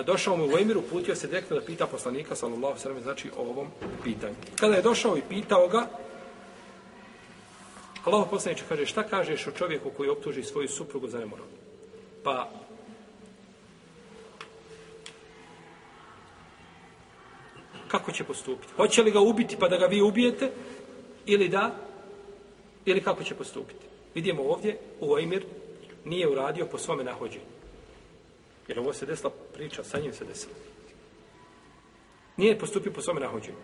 došao 0.07 0.37
mu 0.37 0.45
u 0.47 0.59
Emiru, 0.59 0.83
putio 0.83 1.15
se 1.15 1.27
direktno 1.27 1.59
da 1.59 1.67
pita 1.67 1.87
poslanika 1.87 2.37
sallallahu 2.37 2.79
sallam, 2.79 3.03
znači 3.03 3.31
o 3.37 3.41
ovom 3.43 3.67
pitanju. 4.05 4.35
Kada 4.57 4.75
je 4.75 4.83
došao 4.83 5.17
i 5.17 5.23
pitao 5.29 5.69
ga, 5.69 5.87
Allah 8.05 8.27
poslaniče 8.31 8.65
kaže, 8.69 8.87
šta 8.87 9.03
kažeš 9.03 9.47
o 9.47 9.51
čovjeku 9.51 9.91
koji 9.91 10.11
optuži 10.11 10.43
svoju 10.43 10.69
suprugu 10.69 11.09
za 11.09 11.19
nemoral? 11.19 11.47
Pa, 12.23 12.51
kako 17.89 18.13
će 18.13 18.25
postupiti? 18.25 18.73
Hoće 18.77 19.03
li 19.03 19.11
ga 19.11 19.21
ubiti 19.21 19.57
pa 19.57 19.69
da 19.69 19.77
ga 19.77 19.87
vi 19.87 20.03
ubijete? 20.03 20.51
Ili 21.27 21.49
da? 21.49 21.75
Ili 22.85 23.03
kako 23.03 23.25
će 23.25 23.35
postupiti? 23.35 23.87
Vidimo 24.15 24.43
ovdje, 24.43 24.79
u 25.01 25.09
Vojmir 25.09 25.45
nije 26.05 26.29
uradio 26.29 26.67
po 26.67 26.79
svome 26.79 27.05
nahođenju. 27.05 27.56
Jer 28.69 28.79
ovo 28.79 28.93
se 28.93 29.07
desila 29.07 29.33
priča, 29.55 29.85
sa 29.85 29.99
njim 29.99 30.13
se 30.13 30.25
desilo. 30.25 30.55
Nije 32.37 32.59
postupio 32.59 32.93
po 32.93 33.01
svome 33.01 33.21
nahođenju. 33.21 33.57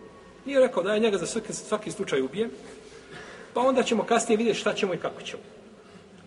Nije 0.45 0.59
rekao 0.59 0.83
da 0.83 0.93
ja 0.93 0.99
njega 0.99 1.17
za 1.17 1.25
svaki, 1.25 1.53
svaki 1.53 1.91
slučaj 1.91 2.21
ubijem, 2.21 2.51
pa 3.53 3.61
onda 3.61 3.83
ćemo 3.83 4.03
kasnije 4.03 4.37
vidjeti 4.37 4.59
šta 4.59 4.73
ćemo 4.73 4.93
i 4.93 4.97
kako 4.97 5.21
ćemo. 5.21 5.43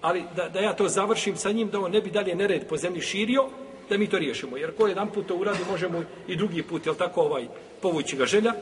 Ali 0.01 0.25
da, 0.37 0.49
da 0.49 0.61
ja 0.61 0.73
to 0.73 0.89
završim 0.89 1.37
sa 1.37 1.53
njim, 1.53 1.71
da 1.71 1.81
on 1.81 1.91
ne 1.91 2.01
bi 2.01 2.11
dalje 2.11 2.35
nered 2.35 2.69
po 2.69 2.77
zemlji 2.77 3.01
širio, 3.01 3.49
da 3.89 3.99
mi 3.99 4.11
to 4.11 4.19
riješimo. 4.19 4.57
Jer 4.57 4.77
ko 4.77 4.87
jedan 4.87 5.13
put 5.13 5.27
to 5.27 5.37
uradi, 5.37 5.59
možemo 5.71 6.05
i 6.29 6.37
drugi 6.37 6.63
put, 6.63 6.87
jel 6.87 6.95
tako, 6.95 7.21
ovaj, 7.21 7.47
povući 7.83 8.17
ga 8.17 8.27
želja, 8.27 8.53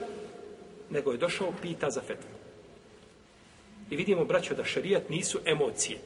nego 0.91 1.13
je 1.13 1.19
došao 1.19 1.53
pita 1.63 1.91
za 1.91 2.01
fetvu. 2.01 2.31
I 3.91 3.97
vidimo, 3.97 4.25
braćo, 4.25 4.55
da 4.55 4.65
šarijat 4.65 5.11
nisu 5.11 5.39
emocije. 5.45 5.99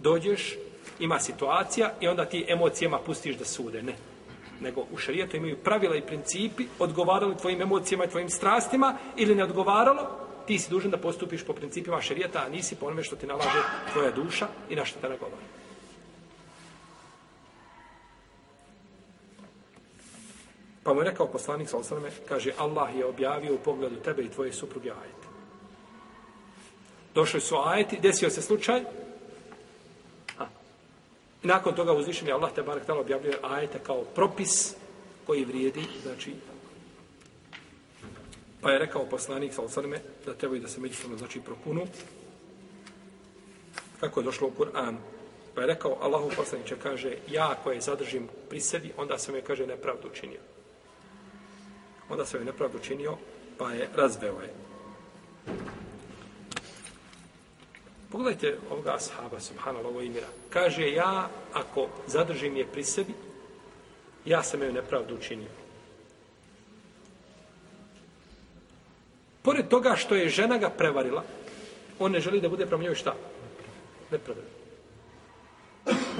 Dođeš, 0.00 0.56
ima 0.98 1.18
situacija 1.18 1.92
i 2.00 2.08
onda 2.08 2.24
ti 2.24 2.46
emocijama 2.48 2.98
pustiš 2.98 3.36
da 3.36 3.44
sude. 3.44 3.82
Ne. 3.82 3.94
Nego 4.60 4.86
u 4.92 4.96
šarijetu 4.96 5.36
imaju 5.36 5.56
pravila 5.56 5.96
i 5.96 6.06
principi, 6.06 6.66
odgovaralo 6.78 7.34
tvojim 7.34 7.62
emocijama 7.62 8.04
i 8.04 8.10
tvojim 8.10 8.30
strastima 8.30 8.96
ili 9.16 9.34
ne 9.34 9.44
odgovaralo, 9.44 10.24
ti 10.46 10.58
si 10.58 10.70
dužan 10.70 10.90
da 10.90 10.96
postupiš 10.96 11.44
po 11.44 11.52
principima 11.52 12.00
šarijeta, 12.00 12.44
a 12.46 12.48
nisi 12.48 12.76
po 12.76 12.86
onome 12.86 13.04
što 13.04 13.16
ti 13.16 13.26
nalaže 13.26 13.62
tvoja 13.92 14.10
duša 14.10 14.48
i 14.70 14.76
na 14.76 14.84
što 14.84 15.00
te 15.00 15.08
nagovara. 15.08 15.42
Pa 20.82 20.94
mu 20.94 21.00
je 21.00 21.04
rekao 21.04 21.26
poslanik 21.26 21.68
sa 21.68 21.76
osaname, 21.76 22.10
kaže, 22.28 22.52
Allah 22.58 22.96
je 22.96 23.06
objavio 23.06 23.54
u 23.54 23.58
pogledu 23.58 23.96
tebe 23.96 24.22
i 24.22 24.28
tvoje 24.28 24.52
supruge 24.52 24.90
ajete. 24.90 25.28
Došli 27.14 27.40
su 27.40 27.56
ajeti, 27.56 27.98
desio 28.02 28.30
se 28.30 28.42
slučaj, 28.42 28.84
i 31.44 31.46
nakon 31.46 31.74
toga 31.74 31.92
uzvišen 31.92 32.28
je 32.28 32.34
Allah 32.34 32.52
te 32.54 32.62
barak 32.62 32.86
tala 32.86 33.00
objavljuje 33.00 33.38
ajete 33.42 33.78
kao 33.78 34.04
propis 34.14 34.74
koji 35.26 35.44
vrijedi, 35.44 35.84
znači, 36.02 36.34
pa 38.60 38.70
je 38.70 38.78
rekao 38.78 39.06
poslanik 39.06 39.54
sa 39.54 39.62
osrme 39.62 40.00
da 40.26 40.34
trebaju 40.34 40.62
da 40.62 40.68
se 40.68 40.80
međusobno, 40.80 41.16
znači, 41.16 41.40
propunu, 41.40 41.86
kako 44.00 44.20
je 44.20 44.24
došlo 44.24 44.48
u 44.48 44.62
Kur'an. 44.62 44.96
Pa 45.54 45.60
je 45.60 45.66
rekao, 45.66 45.98
Allahu 46.00 46.30
poslaniče 46.36 46.76
kaže, 46.82 47.16
ja 47.30 47.56
koje 47.64 47.80
zadržim 47.80 48.28
pri 48.48 48.60
sebi, 48.60 48.92
onda 48.96 49.18
sam 49.18 49.34
je, 49.34 49.42
kaže, 49.42 49.66
nepravdu 49.66 50.08
učinio 50.08 50.40
onda 52.08 52.24
sam 52.24 52.40
je 52.40 52.46
nepravdu 52.46 52.78
činio, 52.78 53.16
pa 53.58 53.72
je 53.72 53.88
razveo 53.96 54.40
je. 54.40 54.54
Pogledajte 58.14 58.58
ovoga 58.70 58.94
ashaba, 58.94 59.40
subhanallah, 59.40 59.90
ovo 59.90 60.00
imira. 60.00 60.26
Kaže, 60.50 60.86
ja, 60.90 61.28
ako 61.52 61.88
zadržim 62.06 62.56
je 62.56 62.66
pri 62.66 62.84
sebi, 62.84 63.14
ja 64.24 64.42
sam 64.42 64.62
joj 64.62 64.72
nepravdu 64.72 65.14
učinio. 65.14 65.50
Pored 69.42 69.68
toga 69.68 69.96
što 69.96 70.14
je 70.14 70.28
žena 70.28 70.58
ga 70.58 70.70
prevarila, 70.70 71.24
on 71.98 72.12
ne 72.12 72.20
želi 72.20 72.40
da 72.40 72.48
bude 72.48 72.66
prema 72.66 72.82
njoj 72.82 72.94
šta? 72.94 73.14
Nepravedan. 74.10 74.50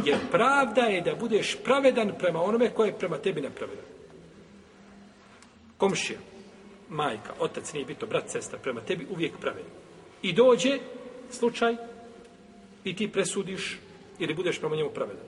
Jer 0.04 0.18
pravda 0.30 0.82
je 0.82 1.00
da 1.00 1.14
budeš 1.14 1.56
pravedan 1.64 2.12
prema 2.18 2.42
onome 2.42 2.74
koje 2.74 2.88
je 2.88 2.98
prema 2.98 3.18
tebi 3.18 3.40
nepravedan 3.40 3.94
komšija, 5.78 6.18
majka, 6.88 7.32
otac, 7.38 7.72
nije 7.72 7.86
bito, 7.86 8.06
brat, 8.06 8.30
sestra, 8.30 8.58
prema 8.58 8.80
tebi 8.80 9.06
uvijek 9.10 9.38
pravedan. 9.40 9.70
I 10.22 10.32
dođe 10.32 10.78
slučaj 11.34 11.76
i 12.84 12.96
ti 12.96 13.08
presudiš 13.08 13.78
ili 14.18 14.34
budeš 14.34 14.60
prema 14.60 14.76
njemu 14.76 14.90
pravedan. 14.90 15.24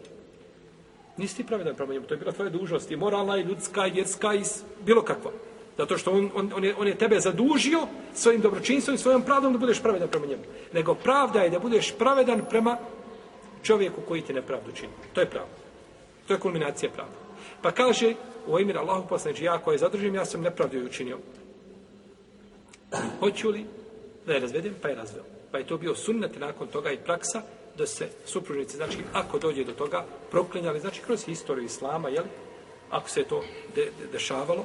Nisi 1.17 1.37
ti 1.37 1.47
pravedan 1.47 1.75
prema 1.75 1.93
njemu, 1.93 2.07
to 2.07 2.15
je 2.15 2.19
bila 2.19 2.33
tvoja 2.33 2.51
dužnost, 2.51 2.91
i 2.91 2.97
moralna, 2.97 3.39
i 3.39 3.43
ljudska, 3.43 3.87
i 3.87 3.91
vjerska, 3.91 4.35
i 4.35 4.43
bilo 4.85 5.03
kakva. 5.03 5.31
Zato 5.79 5.99
što 5.99 6.11
on, 6.11 6.31
on, 6.35 6.53
on, 6.57 6.65
je, 6.65 6.75
on 6.79 6.87
je 6.87 6.99
tebe 6.99 7.21
zadužio 7.21 7.87
svojim 8.15 8.41
dobročinstvom 8.41 8.95
i 8.95 8.99
svojom 8.99 9.23
pravdom 9.23 9.53
da 9.53 9.59
budeš 9.59 9.83
pravedan 9.83 10.09
prema 10.09 10.27
njemu. 10.27 10.43
Nego 10.73 10.95
pravda 10.95 11.41
je 11.41 11.51
da 11.51 11.59
budeš 11.59 11.95
pravedan 11.99 12.43
prema 12.51 12.79
čovjeku 13.63 14.01
koji 14.09 14.23
ti 14.23 14.33
nepravdu 14.33 14.73
čini. 14.73 14.93
To 15.13 15.21
je 15.21 15.31
pravda. 15.31 15.55
To 16.27 16.35
je 16.35 16.41
kulminacija 16.41 16.91
pravda. 16.91 17.15
Pa 17.63 17.71
kaže, 17.71 18.15
u 18.47 18.59
emir 18.59 18.79
Allahu 18.79 19.09
poslaniči, 19.09 19.45
ja 19.45 19.59
koje 19.59 19.79
zadržim, 19.79 20.15
ja 20.15 20.25
sam 20.25 20.41
nepravdu 20.41 20.85
učinio. 20.87 21.19
Hoću 23.21 23.51
li 23.51 23.65
da 24.27 24.33
je 24.33 24.41
razvedem, 24.41 24.75
pa 24.83 24.89
je 24.89 24.95
razveo. 24.95 25.36
Pa 25.57 25.61
je 25.61 25.67
to 25.67 25.79
bio 25.79 25.95
sunnet 25.95 26.37
nakon 26.39 26.69
toga 26.69 26.93
i 26.93 26.99
praksa 26.99 27.43
da 27.79 27.87
se 27.87 28.09
supružnici, 28.27 28.77
znači, 28.77 28.99
ako 29.13 29.39
dođe 29.39 29.65
do 29.65 29.73
toga, 29.73 30.05
proklinjali, 30.31 30.81
znači, 30.81 31.01
kroz 31.01 31.25
historiju 31.25 31.65
Islama, 31.65 32.09
jel, 32.09 32.25
ako 32.91 33.09
se 33.09 33.25
to 33.25 33.45
de, 33.75 33.85
de, 33.85 34.07
dešavalo, 34.13 34.65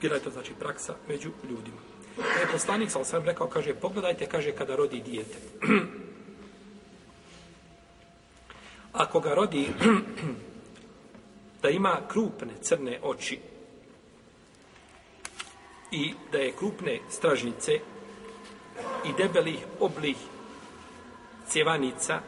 bila 0.00 0.14
je 0.14 0.22
to, 0.22 0.30
znači, 0.30 0.52
praksa 0.60 0.94
među 1.08 1.30
ljudima. 1.50 1.76
E, 2.18 2.40
je 2.40 2.52
poslanik, 2.52 2.90
sam 2.90 3.04
sam 3.04 3.24
rekao, 3.24 3.46
kaže, 3.46 3.74
pogledajte, 3.74 4.26
kaže, 4.26 4.52
kada 4.52 4.76
rodi 4.76 5.00
dijete. 5.00 5.38
ako 9.04 9.20
ga 9.20 9.34
rodi 9.34 9.68
da 11.62 11.70
ima 11.70 12.00
krupne 12.08 12.52
crne 12.62 13.00
oči 13.02 13.38
i 15.90 16.14
da 16.32 16.38
je 16.38 16.52
krupne 16.52 17.00
stražnice 17.10 17.80
i 19.04 19.12
debelih 19.18 19.58
oblih 19.80 20.16
cjevanica 21.48 22.20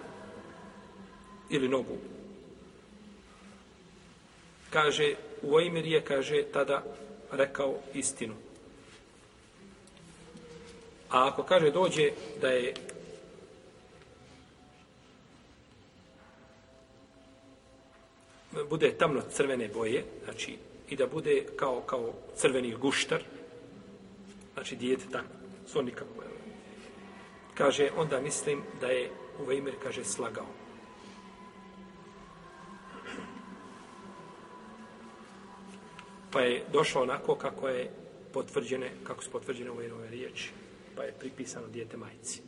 ili 1.51 1.69
nogu. 1.69 1.97
Kaže, 4.71 5.15
u 5.43 5.61
je, 5.61 6.05
kaže, 6.05 6.43
tada 6.53 6.83
rekao 7.33 7.75
istinu. 7.95 8.35
A 11.11 11.29
ako 11.29 11.43
kaže 11.43 11.71
dođe 11.71 12.11
da 12.41 12.49
je 12.49 12.75
bude 18.71 18.93
tamno 18.99 19.23
crvene 19.33 19.69
boje, 19.69 20.05
znači 20.25 20.57
i 20.89 20.97
da 20.97 21.07
bude 21.07 21.47
kao 21.57 21.81
kao 21.81 22.15
crveni 22.37 22.75
guštar, 22.75 23.23
znači 24.55 24.77
dijete 24.77 25.05
tako, 25.13 25.29
sonika 25.67 26.05
nikako. 26.05 26.36
Kaže, 27.57 27.91
onda 27.97 28.21
mislim 28.21 28.63
da 28.81 28.87
je 28.87 29.11
u 29.41 29.47
kaže, 29.83 30.05
slagao. 30.05 30.47
Pa 36.31 36.41
je 36.41 36.65
došao 36.73 37.03
onako 37.03 37.35
kako 37.35 37.69
je 37.69 37.91
potvrđene, 38.33 38.91
kako 39.05 39.23
su 39.23 39.31
potvrđene 39.31 39.71
u 39.71 39.77
Vejmerove 39.77 40.11
riječi. 40.11 40.51
Pa 40.97 41.03
je 41.03 41.13
pripisano 41.13 41.67
dijete 41.67 41.97
majici. 41.97 42.43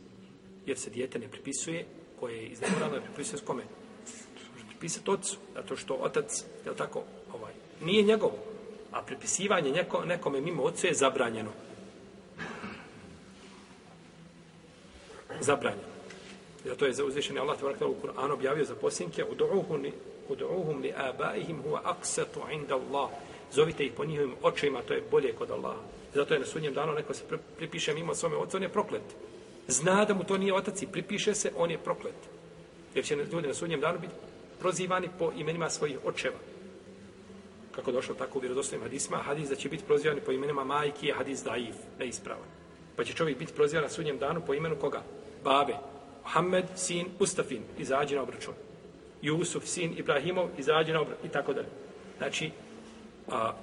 Jer 0.65 0.77
se 0.77 0.89
dijete 0.89 1.19
ne 1.19 1.27
pripisuje, 1.27 1.85
koje 2.19 2.35
je 2.35 2.47
iznamorano, 2.47 2.95
ne 2.95 3.01
pripisuje 3.01 3.39
s 3.39 3.41
kome? 3.45 3.63
pripisati 4.79 5.11
otcu, 5.11 5.37
zato 5.55 5.75
što 5.75 5.93
otac, 5.93 6.43
je 6.65 6.75
tako, 6.75 7.03
ovaj, 7.33 7.53
nije 7.81 8.03
njegov, 8.03 8.31
a 8.91 9.01
pripisivanje 9.01 9.71
neko, 9.71 10.05
nekome 10.05 10.41
mimo 10.41 10.63
ocu 10.63 10.87
je 10.87 10.93
zabranjeno. 10.93 11.51
Zabranjeno. 15.41 15.89
Zato 16.65 16.85
je 16.85 16.93
za 16.93 17.05
uzvišenje 17.05 17.39
Allah 17.39 17.57
tebara 17.57 17.87
u 17.87 17.95
Kur'anu 18.01 18.33
objavio 18.33 18.65
za 18.65 18.75
posljednike 18.75 19.25
udu'uhum 20.29 20.81
li 20.81 20.93
abaihim 20.95 21.63
huwa 21.63 21.79
aksatu 21.83 22.39
inda 22.51 22.75
Allah. 22.75 23.09
Zovite 23.51 23.85
ih 23.85 23.91
po 23.97 24.05
njihovim 24.05 24.35
očima, 24.41 24.81
to 24.81 24.93
je 24.93 25.03
bolje 25.11 25.33
kod 25.33 25.51
Allaha. 25.51 25.81
Zato 26.13 26.33
je 26.33 26.39
na 26.39 26.45
sudnjem 26.45 26.73
danu 26.73 26.93
neko 26.93 27.13
se 27.13 27.23
pripiše 27.57 27.93
mimo 27.93 28.15
svome 28.15 28.35
oca, 28.35 28.57
on 28.57 28.63
je 28.63 28.69
proklet. 28.69 29.15
Zna 29.67 30.05
da 30.05 30.13
mu 30.13 30.23
to 30.23 30.37
nije 30.37 30.53
otac 30.53 30.81
i 30.81 30.87
pripiše 30.87 31.35
se, 31.35 31.51
on 31.57 31.71
je 31.71 31.77
proklet. 31.77 32.15
Jer 32.95 33.05
će 33.05 33.15
ljudi 33.15 33.47
na 33.47 33.53
sudnjem 33.53 33.81
danu 33.81 33.99
biti 33.99 34.13
prozivani 34.59 35.09
po 35.19 35.31
imenima 35.37 35.69
svojih 35.69 35.97
očeva. 36.05 36.37
Kako 37.71 37.91
došlo 37.91 38.15
tako 38.15 38.37
u 38.37 38.41
vjerodostojnim 38.41 38.83
hadisma, 38.83 39.17
hadis 39.17 39.49
da 39.49 39.55
će 39.55 39.69
biti 39.69 39.83
prozivani 39.83 40.21
po 40.21 40.31
imenima 40.31 40.63
majki 40.63 41.07
je 41.07 41.13
hadis 41.13 41.43
daif, 41.43 41.75
neispravan. 41.99 42.47
Pa 42.95 43.03
će 43.03 43.13
čovjek 43.13 43.37
biti 43.37 43.53
prozivan 43.53 43.83
na 43.83 43.89
sudnjem 43.89 44.17
danu 44.17 44.41
po 44.47 44.53
imenu 44.53 44.75
koga? 44.75 45.03
Babe. 45.43 45.73
Muhammed, 46.23 46.65
sin 46.75 47.07
Ustafin, 47.19 47.63
izađi 47.77 48.15
na 48.15 48.21
obračun. 48.21 48.53
Jusuf, 49.21 49.65
sin 49.65 49.97
Ibrahimov, 49.97 50.49
izađi 50.57 50.91
na 50.91 51.01
obračun. 51.01 51.25
I 51.25 51.29
tako 51.29 51.53
dalje. 51.53 51.67
Znači, 52.17 52.51
a, 53.31 53.53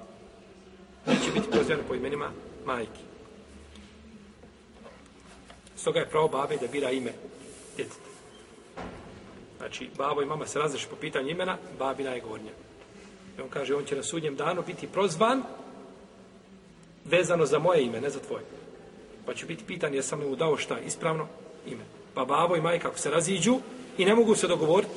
neće 1.06 1.32
biti 1.34 1.50
prozivan 1.50 1.84
po 1.88 1.94
imenima 1.94 2.30
majki. 2.64 3.00
Stoga 5.76 6.00
je 6.00 6.08
pravo 6.08 6.28
babe 6.28 6.56
da 6.56 6.66
bira 6.66 6.90
ime 6.90 7.12
djeteta. 7.76 8.06
Znači, 9.58 9.90
babo 9.96 10.22
i 10.22 10.26
mama 10.26 10.46
se 10.46 10.58
razreši 10.58 10.86
po 10.90 10.96
pitanju 10.96 11.28
imena, 11.28 11.56
babina 11.78 12.10
je 12.10 12.20
gornja. 12.20 12.52
I 13.38 13.40
on 13.40 13.48
kaže, 13.48 13.74
on 13.74 13.84
će 13.84 13.96
na 13.96 14.02
sudnjem 14.02 14.36
danu 14.36 14.62
biti 14.66 14.86
prozvan 14.86 15.42
vezano 17.04 17.46
za 17.46 17.58
moje 17.58 17.84
ime, 17.84 18.00
ne 18.00 18.10
za 18.10 18.18
tvoje. 18.20 18.44
Pa 19.26 19.34
će 19.34 19.46
biti 19.46 19.64
pitan, 19.64 19.94
jesam 19.94 20.20
li 20.20 20.28
mu 20.28 20.36
dao 20.36 20.56
šta 20.56 20.78
ispravno 20.78 21.28
ime. 21.66 21.85
Pa 22.14 22.24
babo 22.24 22.57
i 22.57 22.61
majka, 22.61 22.88
ako 22.88 22.98
se 22.98 23.11
raziđu 23.11 23.59
i 23.98 24.05
ne 24.05 24.14
mogu 24.14 24.35
se 24.35 24.48
dogovoriti, 24.48 24.94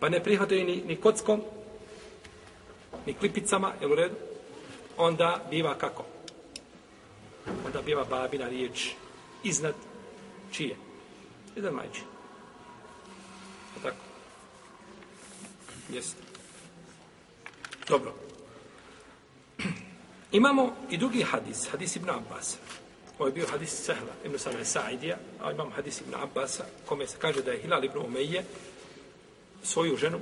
pa 0.00 0.08
ne 0.08 0.22
prihvataju 0.22 0.64
ni, 0.64 0.82
ni 0.86 0.96
kockom, 0.96 1.42
ni 3.06 3.14
klipicama, 3.14 3.72
jel 3.80 3.92
u 3.92 3.94
redu? 3.94 4.14
Onda 4.96 5.46
biva 5.50 5.74
kako? 5.74 6.04
Onda 7.66 7.82
biva 7.82 8.04
babina 8.04 8.48
riječ 8.48 8.90
iznad 9.44 9.74
čije? 10.52 10.76
Iznad 11.56 11.74
majčine. 11.74 12.06
Tako. 13.82 13.96
Jeste. 15.88 16.22
Dobro. 17.88 18.14
Imamo 20.32 20.74
i 20.90 20.96
drugi 20.96 21.22
hadis, 21.22 21.68
hadis 21.70 21.96
Ibn 21.96 22.10
Abbas. 22.10 22.58
Ovo 23.18 23.28
je 23.28 23.32
bio 23.32 23.46
hadis 23.46 23.70
Sehla, 23.70 24.12
Ibn 24.24 24.38
Sana 24.38 24.64
Sa'idija, 24.64 25.16
a 25.40 25.52
imam 25.52 25.70
hadis 25.72 26.00
Ibn 26.00 26.14
Abbasa, 26.14 26.64
kome 26.86 27.06
se 27.06 27.16
kaže 27.18 27.42
da 27.42 27.52
je 27.52 27.58
Hilal 27.58 27.84
Ibn 27.84 27.98
Umeije 27.98 28.44
svoju 29.62 29.96
ženu, 29.96 30.20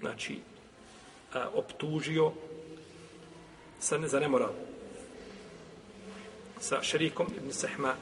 znači, 0.00 0.38
a, 1.32 1.48
optužio 1.54 2.32
sa 3.80 3.98
ne, 3.98 4.08
za 4.08 4.20
nemoral. 4.20 4.52
Sa 6.60 6.82
šerikom 6.82 7.26
ibn 7.36 7.52
Sehma. 7.52 7.94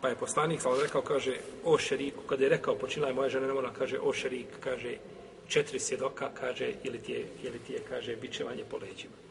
Pa 0.00 0.08
je 0.08 0.14
poslanik, 0.14 0.60
sa 0.60 0.68
rekao, 0.82 1.02
kaže, 1.02 1.38
o 1.64 1.78
šeriku, 1.78 2.22
kada 2.22 2.44
je 2.44 2.48
rekao, 2.48 2.78
počinila 2.78 3.08
je 3.08 3.14
moja 3.14 3.28
žena 3.28 3.46
nemoral, 3.46 3.72
kaže, 3.78 3.98
o 3.98 4.12
šerik, 4.12 4.46
kaže, 4.60 4.96
četiri 5.48 5.80
svjedoka, 5.80 6.30
kaže, 6.34 6.72
ili 6.84 6.98
ti 7.02 7.12
je, 7.12 7.26
ili 7.42 7.58
ti 7.58 7.72
je 7.72 7.82
kaže, 7.88 8.16
bičevanje 8.16 8.64
po 8.70 8.76
leđima. 8.76 9.27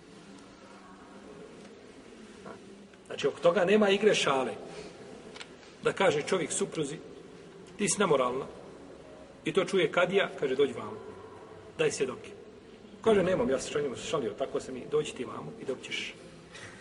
Znači, 3.07 3.27
oko 3.27 3.39
toga 3.39 3.65
nema 3.65 3.89
igre 3.89 4.15
šale. 4.15 4.53
Da 5.83 5.93
kaže 5.93 6.21
čovjek 6.21 6.51
supruzi, 6.51 6.97
ti 7.77 7.89
si 7.89 7.99
nemoralna. 7.99 8.45
I 9.45 9.53
to 9.53 9.65
čuje 9.65 9.91
kadija, 9.91 10.29
kaže, 10.39 10.55
dođi 10.55 10.73
vamo. 10.73 10.97
Daj 11.77 11.91
svjedoke. 11.91 12.29
Kaže, 13.01 13.23
nemam, 13.23 13.49
ja 13.49 13.59
se 13.59 13.71
čovjeku 13.71 13.95
šalio, 13.95 14.33
tako 14.33 14.59
se 14.59 14.71
mi, 14.71 14.83
dođi 14.91 15.13
ti 15.13 15.25
vamo 15.25 15.51
i 15.61 15.65
dok 15.65 15.81
ćeš 15.81 16.13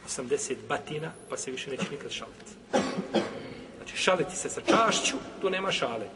80 0.09 0.55
batina, 0.69 1.13
pa 1.29 1.37
se 1.37 1.51
više 1.51 1.71
neće 1.71 1.85
nikad 1.91 2.11
šaliti. 2.11 2.53
Znači, 3.77 3.97
šaliti 3.97 4.37
se 4.37 4.49
sa 4.49 4.61
čašću, 4.61 5.17
tu 5.41 5.51
nema 5.51 5.73
šale. 5.73 6.07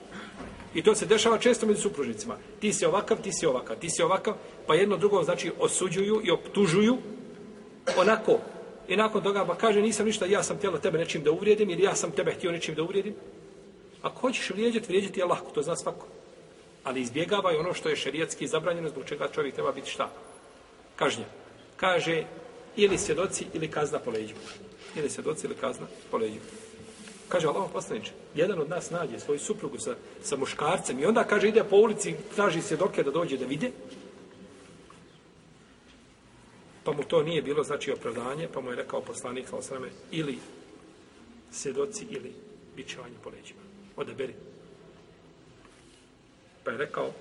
I 0.75 0.83
to 0.83 0.95
se 0.95 1.07
dešava 1.07 1.39
često 1.39 1.67
među 1.67 1.81
supružnicima. 1.81 2.37
Ti 2.61 2.73
si 2.73 2.87
ovakav, 2.87 3.23
ti 3.23 3.33
si 3.33 3.47
ovakav, 3.47 3.77
ti 3.77 3.91
si 3.91 4.03
ovakav, 4.03 4.35
pa 4.67 4.75
jedno 4.75 4.97
drugo 4.97 5.23
znači 5.23 5.53
osuđuju 5.59 6.21
i 6.25 6.31
optužuju 6.31 6.99
onako. 7.97 8.39
I 8.91 8.97
nakon 8.97 9.23
toga 9.23 9.45
ba 9.45 9.55
kaže 9.55 9.83
nisam 9.83 10.07
ništa, 10.07 10.27
ja 10.27 10.43
sam 10.43 10.57
htjela 10.57 10.79
tebe 10.79 10.99
nečim 10.99 11.23
da 11.23 11.31
uvrijedim 11.31 11.71
ili 11.71 11.83
ja 11.83 11.95
sam 11.95 12.11
tebe 12.11 12.33
htio 12.33 12.53
nečim 12.53 12.75
da 12.75 12.83
uvrijedim. 12.83 13.15
Ako 14.03 14.21
hoćeš 14.21 14.51
vrijeđati, 14.51 14.87
vrijeđati 14.89 15.21
je 15.21 15.27
lako, 15.27 15.51
to 15.51 15.63
zna 15.63 15.77
svako. 15.77 16.07
Ali 16.85 17.01
izbjegavaj 17.01 17.57
ono 17.57 17.75
što 17.75 17.89
je 17.89 17.97
šerijatski 17.97 18.47
zabranjeno, 18.47 18.89
zbog 18.89 19.05
čega 19.05 19.29
čovjek 19.35 19.55
treba 19.55 19.73
biti 19.73 19.91
šta? 19.91 20.11
Kažnja. 20.97 21.25
Kaže, 21.77 22.25
ili 22.77 22.99
svjedoci 22.99 23.47
ili 23.55 23.71
kazna 23.71 23.99
po 23.99 24.11
leđima. 24.11 24.41
Ili 24.97 25.11
svjedoci 25.11 25.47
ili 25.47 25.55
kazna 25.55 25.87
po 26.11 26.19
leđima. 26.19 26.45
Kaže 27.29 27.47
Allah 27.47 27.71
poslaniče, 27.73 28.11
jedan 28.35 28.61
od 28.61 28.69
nas 28.69 28.91
nađe 28.91 29.21
svoju 29.21 29.39
suprugu 29.39 29.79
sa, 29.79 29.95
sa 30.23 30.37
muškarcem 30.37 30.99
i 30.99 31.07
onda 31.07 31.25
kaže 31.25 31.49
ide 31.49 31.65
po 31.65 31.77
ulici, 31.77 32.15
traži 32.35 32.63
svjedoke 32.63 33.03
da 33.03 33.11
dođe 33.11 33.37
da 33.37 33.47
vide. 33.47 33.71
Pa 36.85 36.93
mu 36.93 37.03
to 37.03 37.23
nije 37.23 37.43
bilo 37.43 37.63
znači 37.63 37.93
opravdanje, 37.93 38.49
pa 38.55 38.61
mu 38.61 38.71
je 38.71 38.77
rekao 38.77 39.01
poslanik 39.01 39.49
sa 39.49 39.57
osrame, 39.57 39.89
ili 40.11 40.39
svjedoci 41.51 42.07
ili 42.11 42.33
bićevanje 42.77 43.15
po 43.25 43.31
leđima. 43.31 43.61
Odaberi. 43.97 44.35
Pa 46.65 46.71
je 46.71 46.79
rekao 46.79 47.13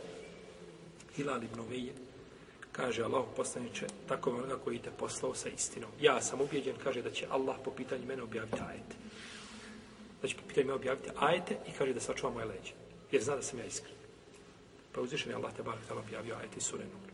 Hilal 1.15 1.43
ibn 1.43 1.59
Uveje, 1.59 1.93
kaže 2.71 3.03
Allah 3.03 3.25
poslaniče, 3.35 3.87
tako 4.07 4.29
onoga 4.29 4.57
koji 4.63 4.79
te 4.79 4.91
poslao 4.99 5.35
sa 5.35 5.49
istinom. 5.49 5.89
Ja 6.01 6.21
sam 6.21 6.41
ubijeđen, 6.41 6.75
kaže 6.83 7.01
da 7.01 7.11
će 7.11 7.27
Allah 7.29 7.55
po 7.65 7.71
pitanju 7.71 8.05
mene 8.05 8.23
objaviti 8.23 8.57
ajete 8.69 8.95
da 10.21 10.27
će 10.27 10.35
po 10.35 10.41
pitanju 10.47 10.73
objaviti 10.73 11.09
ajete 11.19 11.57
i 11.67 11.71
kaže 11.77 11.93
da 11.93 11.99
sačuva 11.99 12.33
moje 12.33 12.45
leđe. 12.45 12.73
Jer 13.11 13.23
zna 13.23 13.35
da 13.35 13.41
sam 13.41 13.59
ja 13.59 13.65
iskren. 13.65 13.95
Pa 14.91 15.01
uzvišen 15.01 15.31
je 15.31 15.35
Allah 15.35 15.53
te 15.53 15.63
bar 15.63 15.77
objavio 15.91 16.35
ajete 16.35 16.57
i 16.57 16.61
sure 16.61 16.83
Nur. 16.83 17.11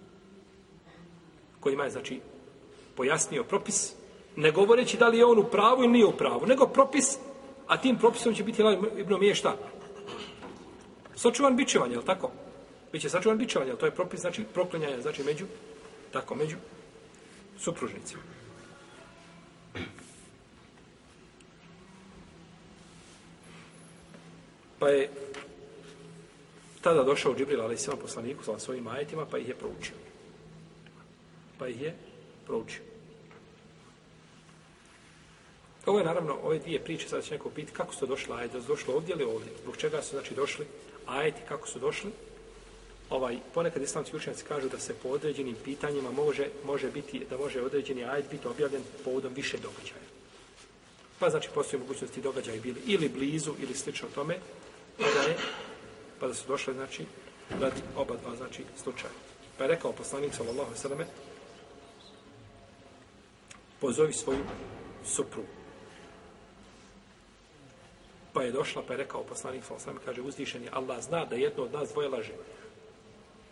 Kojima 1.59 1.83
je, 1.83 1.91
znači, 1.91 2.21
pojasnio 2.95 3.43
propis, 3.43 3.93
ne 4.35 4.51
govoreći 4.51 4.97
da 4.97 5.07
li 5.07 5.17
je 5.17 5.25
on 5.25 5.39
u 5.39 5.43
pravu 5.43 5.83
ili 5.83 5.91
nije 5.91 6.05
u 6.05 6.17
pravu, 6.17 6.45
nego 6.45 6.67
propis, 6.67 7.17
a 7.67 7.77
tim 7.77 7.97
propisom 7.97 8.35
će 8.35 8.43
biti 8.43 8.63
Ibn 8.97 9.19
Mije 9.19 9.35
šta? 9.35 9.57
Sačuvan 11.15 11.55
bićevanje, 11.55 11.93
je 11.93 11.99
li 11.99 12.05
tako? 12.05 12.31
Biće 12.91 13.09
sačuvan 13.09 13.37
bićevanje, 13.37 13.71
ali 13.71 13.79
to 13.79 13.85
je 13.85 13.95
propis, 13.95 14.19
znači, 14.19 14.43
proklinjanje, 14.53 15.01
znači, 15.01 15.23
među, 15.23 15.45
tako, 16.11 16.35
među 16.35 16.55
supružnicima. 17.59 18.21
Pa 24.79 24.89
je 24.89 25.09
tada 26.81 27.03
došao 27.03 27.35
Džibril, 27.35 27.61
ali 27.61 27.77
svema 27.77 28.01
poslaniku, 28.01 28.43
sa 28.43 28.59
svojim 28.59 28.87
ajetima, 28.87 29.25
pa 29.25 29.37
ih 29.37 29.47
je 29.47 29.55
proučio. 29.55 29.95
Pa 31.59 31.67
ih 31.67 31.81
je 31.81 31.95
proučio. 32.45 32.81
Ovo 35.85 35.99
je 35.99 36.05
naravno, 36.05 36.37
ove 36.43 36.59
dvije 36.59 36.79
priče, 36.79 37.09
sada 37.09 37.21
će 37.21 37.31
neko 37.31 37.49
piti, 37.49 37.71
kako 37.71 37.95
su 37.95 38.05
došli 38.05 38.33
ajeti, 38.33 38.53
da 38.53 38.61
su 38.61 38.67
došli 38.67 38.93
ovdje 38.93 39.13
ili 39.13 39.23
ovdje? 39.23 39.51
Zbog 39.61 39.77
čega 39.77 40.01
su, 40.01 40.09
znači, 40.09 40.33
došli 40.33 40.65
ajeti, 41.05 41.41
kako 41.47 41.67
su 41.67 41.79
došli? 41.79 42.11
Ovaj, 43.09 43.37
ponekad 43.53 43.81
islamski 43.81 44.15
učenjaci 44.15 44.45
kažu 44.45 44.69
da 44.69 44.79
se 44.79 44.93
po 44.93 45.09
određenim 45.09 45.55
pitanjima 45.63 46.11
može, 46.11 46.47
može 46.65 46.91
biti, 46.91 47.25
da 47.29 47.37
može 47.37 47.61
određeni 47.61 48.03
ajet 48.03 48.25
biti 48.31 48.47
objavljen 48.47 48.81
povodom 49.03 49.33
više 49.33 49.57
događaja. 49.57 50.05
Pa 51.19 51.29
znači 51.29 51.49
postoji 51.53 51.79
mogućnosti 51.79 52.21
događaja 52.21 52.61
bili 52.61 52.81
ili 52.85 53.09
blizu 53.09 53.53
ili 53.59 53.75
slično 53.75 54.07
tome, 54.15 54.37
pa 54.97 55.03
da 55.03 55.29
je, 55.29 55.37
pa 56.19 56.27
da 56.27 56.33
su 56.33 56.47
došle, 56.47 56.73
znači, 56.73 57.05
radi 57.61 57.81
oba 57.95 58.15
dva, 58.23 58.35
znači, 58.35 58.63
slučaja. 58.83 59.13
Pa 59.57 59.63
je 59.63 59.67
rekao 59.67 59.91
poslanik, 59.91 60.33
sallallahu 60.33 60.75
sallam, 60.75 60.99
pozovi 63.85 64.13
svoju 64.13 64.41
supru. 65.05 65.43
Pa 68.33 68.41
je 68.43 68.51
došla, 68.51 68.81
pa 68.87 68.93
je 68.93 68.97
rekao 68.97 69.23
poslanik, 69.23 69.63
sa 69.63 69.79
sallam, 69.79 70.01
kaže, 70.05 70.21
uzdišen 70.21 70.63
je, 70.63 70.73
Allah 70.73 71.01
zna 71.01 71.25
da 71.25 71.35
jedno 71.35 71.63
od 71.63 71.73
nas 71.73 71.93
dvoje 71.93 72.09
laže. 72.09 72.33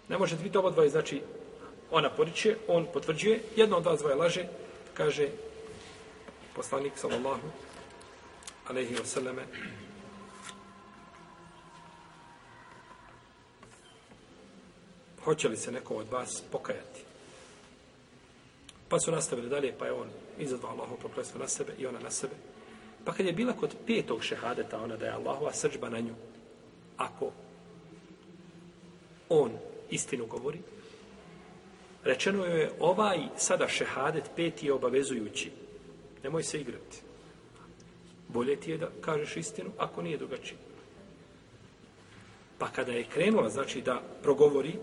Ne 0.09 0.17
može 0.17 0.35
biti 0.35 0.57
oba 0.57 0.71
dvoje, 0.71 0.89
znači, 0.89 1.21
ona 1.91 2.09
poriče, 2.09 2.55
on 2.67 2.87
potvrđuje, 2.93 3.43
jedno 3.55 3.77
od 3.77 3.85
vas 3.85 3.99
dvoje 3.99 4.15
laže, 4.15 4.47
kaže, 4.93 5.29
poslanik, 6.55 6.97
sallallahu 6.97 7.53
alaihi 8.69 8.95
wa 8.95 9.05
sallame, 9.05 9.45
hoće 15.23 15.47
li 15.47 15.57
se 15.57 15.71
neko 15.71 15.95
od 15.95 16.09
vas 16.09 16.41
pokajati. 16.51 17.12
Pa 18.93 18.99
su 18.99 19.11
nastavili 19.11 19.49
dalje, 19.49 19.73
pa 19.79 19.85
je 19.85 19.93
on 19.93 20.07
izazvao 20.39 20.71
Allahov 20.71 20.97
prokletstvo 20.97 21.39
na 21.39 21.47
sebe 21.47 21.73
i 21.77 21.85
ona 21.85 21.99
na 21.99 22.11
sebe. 22.11 22.33
Pa 23.05 23.13
kad 23.13 23.25
je 23.25 23.33
bila 23.33 23.53
kod 23.53 23.75
petog 23.87 24.23
šehadeta, 24.23 24.83
ona 24.83 24.97
da 24.97 25.05
je 25.05 25.11
Allahova 25.11 25.53
srđba 25.53 25.89
na 25.89 25.99
nju, 25.99 26.13
ako 26.97 27.31
on 29.29 29.51
istinu 29.89 30.25
govori, 30.25 30.59
rečeno 32.03 32.45
joj 32.45 32.61
je 32.61 32.71
ovaj 32.79 33.17
sada 33.37 33.67
šehadet 33.67 34.29
peti 34.35 34.65
je 34.65 34.73
obavezujući. 34.73 35.51
Nemoj 36.23 36.43
se 36.43 36.61
igrati. 36.61 37.01
Bolje 38.27 38.55
ti 38.55 38.71
je 38.71 38.77
da 38.77 38.89
kažeš 39.01 39.37
istinu, 39.37 39.71
ako 39.77 40.01
nije 40.01 40.17
drugačije. 40.17 40.57
Pa 42.57 42.67
kada 42.69 42.91
je 42.91 43.09
krenula, 43.13 43.49
znači 43.49 43.81
da 43.81 44.01
progovori, 44.23 44.73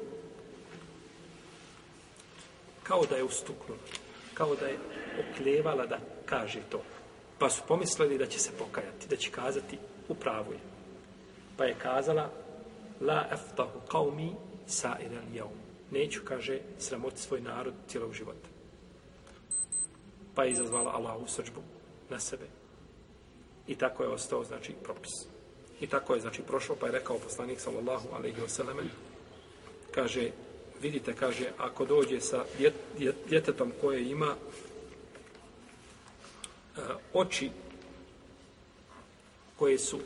kao 2.82 3.06
da 3.06 3.16
je 3.16 3.24
ustuknula, 3.24 3.80
kao 4.40 4.54
da 4.54 4.66
je 4.66 4.78
oklevala 5.20 5.86
da 5.86 5.98
kaže 6.26 6.60
to. 6.70 6.82
Pa 7.38 7.50
su 7.50 7.62
pomislili 7.68 8.18
da 8.18 8.26
će 8.26 8.38
se 8.38 8.52
pokajati, 8.58 9.08
da 9.08 9.16
će 9.16 9.30
kazati 9.30 9.78
u 10.08 10.14
pravu 10.14 10.52
je. 10.52 10.58
Pa 11.56 11.64
je 11.64 11.78
kazala 11.78 12.30
la 13.00 13.26
eftahu 13.32 13.80
qaumi 13.88 14.32
sa'ir 14.66 15.10
al-yawm. 15.10 15.56
Neću, 15.90 16.20
kaže, 16.24 16.58
sramoti 16.78 17.20
svoj 17.20 17.40
narod 17.40 17.74
cijelog 17.88 18.12
života. 18.12 18.48
Pa 20.34 20.44
je 20.44 20.50
izazvala 20.50 20.92
Allahu 20.92 21.26
srđbu 21.26 21.60
na 22.10 22.18
sebe. 22.18 22.46
I 23.66 23.74
tako 23.74 24.02
je 24.02 24.08
ostao, 24.08 24.44
znači, 24.44 24.72
propis. 24.82 25.12
I 25.80 25.86
tako 25.86 26.14
je, 26.14 26.20
znači, 26.20 26.42
prošlo, 26.42 26.76
pa 26.80 26.86
je 26.86 26.92
rekao 26.92 27.18
poslanik, 27.18 27.60
sallallahu 27.60 28.08
alaihi 28.12 28.40
wa 28.40 28.48
sallam, 28.48 28.76
kaže, 29.90 30.30
vidite, 30.82 31.14
kaže, 31.14 31.52
ako 31.58 31.84
dođe 31.84 32.20
sa 32.20 32.44
djet, 32.58 32.74
djet, 32.98 33.16
djetetom 33.28 33.72
koje 33.80 34.10
ima 34.10 34.34
e, 36.76 36.80
oči 37.12 37.50
koje 39.56 39.78
su 39.78 39.98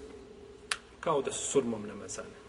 kao 1.00 1.22
da 1.22 1.32
su 1.32 1.46
surmom 1.46 1.86
namazane. 1.86 2.44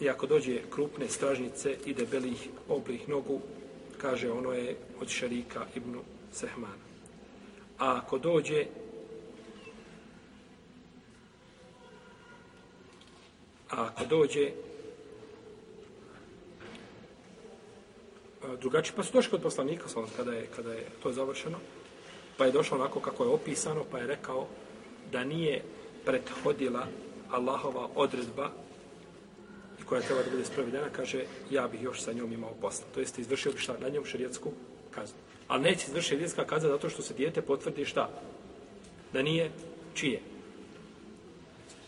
I 0.00 0.08
ako 0.08 0.26
dođe 0.26 0.60
krupne 0.70 1.08
stražnice 1.08 1.76
i 1.84 1.94
debelih 1.94 2.48
oblih 2.68 3.08
nogu, 3.08 3.40
kaže 3.98 4.30
ono 4.30 4.52
je 4.52 4.76
od 5.00 5.08
šarika 5.08 5.66
Ibnu 5.74 6.02
Sehmana. 6.32 6.86
A 7.78 7.96
ako 7.96 8.18
dođe 8.18 8.66
a 13.70 13.84
ako 13.84 14.04
dođe 14.04 14.50
drugačiji, 18.60 18.96
Pa 18.96 19.02
su 19.02 19.12
došli 19.12 19.30
kod 19.30 19.42
poslanika, 19.42 19.88
sam, 19.88 20.06
kada 20.16 20.32
je, 20.32 20.46
kada 20.56 20.72
je 20.72 20.86
to 21.02 21.12
završeno, 21.12 21.58
pa 22.36 22.44
je 22.44 22.52
došlo 22.52 22.78
onako 22.78 23.00
kako 23.00 23.24
je 23.24 23.30
opisano, 23.30 23.84
pa 23.90 23.98
je 23.98 24.06
rekao 24.06 24.46
da 25.12 25.24
nije 25.24 25.62
prethodila 26.04 26.86
Allahova 27.30 27.88
odredba 27.94 28.50
i 29.80 29.84
koja 29.84 30.00
treba 30.00 30.22
da 30.22 30.30
bude 30.30 30.44
sprovedena, 30.44 30.88
kaže, 30.92 31.24
ja 31.50 31.68
bih 31.68 31.82
još 31.82 32.00
sa 32.02 32.12
njom 32.12 32.32
imao 32.32 32.54
posla. 32.60 32.86
To 32.94 33.00
jeste, 33.00 33.20
izvršio 33.20 33.52
bi 33.52 33.58
šta 33.58 33.74
na 33.80 33.88
njom 33.88 34.04
šarijetsku 34.04 34.52
kaznu. 34.90 35.18
Ali 35.48 35.62
neće 35.62 35.86
izvršiti 35.88 36.08
šarijetska 36.08 36.44
kazna 36.44 36.68
zato 36.68 36.88
što 36.88 37.02
se 37.02 37.14
dijete 37.14 37.42
potvrdi 37.42 37.84
šta? 37.84 38.10
Da 39.12 39.22
nije 39.22 39.50
čije. 39.94 40.20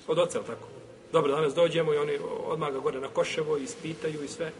Od 0.07 0.19
oca, 0.19 0.43
tako? 0.43 0.69
Dobro, 1.13 1.33
danas 1.33 1.55
dođemo 1.55 1.95
i 1.95 1.97
oni 1.97 2.19
odmah 2.47 2.73
ga 2.73 2.79
gore 2.79 3.01
na 3.01 3.09
koševo 3.09 3.59
i 3.59 3.63
ispitaju 3.63 4.25
i 4.25 4.29
sve. 4.29 4.53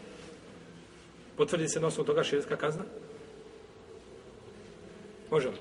Potvrdi 1.39 1.67
se 1.67 1.79
na 1.79 1.87
osnovu 1.87 2.07
toga 2.07 2.23
širijska 2.23 2.55
kazna? 2.55 2.83
Može 5.31 5.47
li? 5.47 5.55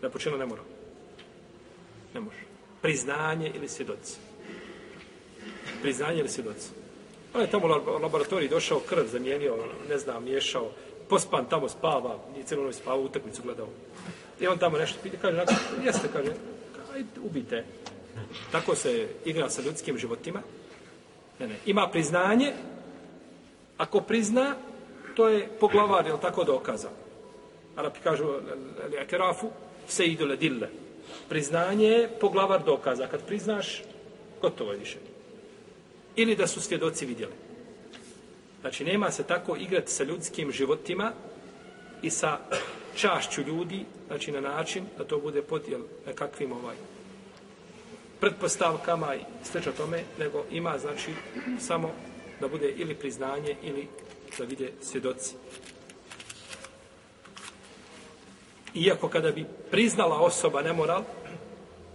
Da 0.00 0.10
počinu 0.10 0.36
ne 0.38 0.46
mora. 0.46 0.62
Ne 2.14 2.20
može. 2.20 2.38
Priznanje 2.80 3.52
ili 3.54 3.68
svjedoci. 3.68 4.16
Priznanje 5.82 6.18
ili 6.18 6.28
svjedoci. 6.28 6.68
On 7.34 7.40
je 7.40 7.50
tamo 7.50 7.66
u 7.66 8.02
laboratoriji 8.02 8.48
došao, 8.48 8.80
krv 8.80 9.06
zamijenio, 9.06 9.54
ono, 9.54 9.72
ne 9.88 9.98
znam, 9.98 10.24
miješao, 10.24 10.70
pospan 11.08 11.46
tamo 11.48 11.68
spava, 11.68 12.18
nije 12.32 12.44
cijelo 12.44 12.64
noć 12.64 12.74
spava, 12.74 12.96
utakmicu 12.96 13.42
gledao. 13.42 13.68
I 14.40 14.46
on 14.46 14.58
tamo 14.58 14.78
nešto 14.78 14.98
pita, 15.02 15.16
kaže, 15.16 15.36
nakon, 15.36 15.56
jeste, 15.84 16.08
kaže, 16.12 16.32
ajde, 16.94 17.20
ubite. 17.22 17.64
Tako 18.52 18.74
se 18.74 19.08
igra 19.24 19.50
sa 19.50 19.62
ljudskim 19.62 19.98
životima. 19.98 20.42
Ne, 21.38 21.48
ne. 21.48 21.56
Ima 21.66 21.88
priznanje, 21.92 22.52
ako 23.76 24.00
prizna, 24.00 24.56
to 25.14 25.28
je 25.28 25.48
poglavar, 25.60 26.06
je 26.06 26.20
tako 26.20 26.44
dokaza. 26.44 26.88
Arapi 27.76 28.00
kažu, 28.00 28.24
li 28.90 28.98
akerafu, 28.98 29.50
se 29.88 30.04
idu 30.04 30.36
dille. 30.36 30.68
Priznanje 31.28 31.86
je 31.86 32.08
poglavar 32.20 32.64
dokaza. 32.64 33.06
Kad 33.06 33.26
priznaš, 33.26 33.82
gotovo 34.42 34.72
je 34.72 34.78
više. 34.78 34.98
Ili 36.16 36.36
da 36.36 36.46
su 36.46 36.60
svjedoci 36.60 37.06
vidjeli. 37.06 37.32
Znači, 38.60 38.84
nema 38.84 39.10
se 39.10 39.22
tako 39.22 39.56
igrati 39.56 39.92
sa 39.92 40.04
ljudskim 40.04 40.52
životima 40.52 41.12
i 42.02 42.10
sa 42.10 42.38
čašću 42.94 43.42
ljudi, 43.42 43.84
znači 44.06 44.32
na 44.32 44.40
način 44.40 44.84
da 44.98 45.04
to 45.04 45.18
bude 45.18 45.42
podijel 45.42 45.80
nekakvim 46.06 46.52
ovaj 46.52 46.76
pretpostavkama 48.20 49.14
i 49.14 49.20
sveća 49.42 49.72
tome, 49.72 50.02
nego 50.18 50.44
ima, 50.50 50.78
znači, 50.78 51.10
samo 51.58 51.90
da 52.40 52.48
bude 52.48 52.70
ili 52.76 52.94
priznanje 52.94 53.56
ili 53.62 53.88
da 54.38 54.44
vide 54.44 54.72
svjedoci. 54.82 55.34
Iako 58.74 59.08
kada 59.08 59.30
bi 59.30 59.44
priznala 59.70 60.20
osoba 60.20 60.62
nemoral, 60.62 61.02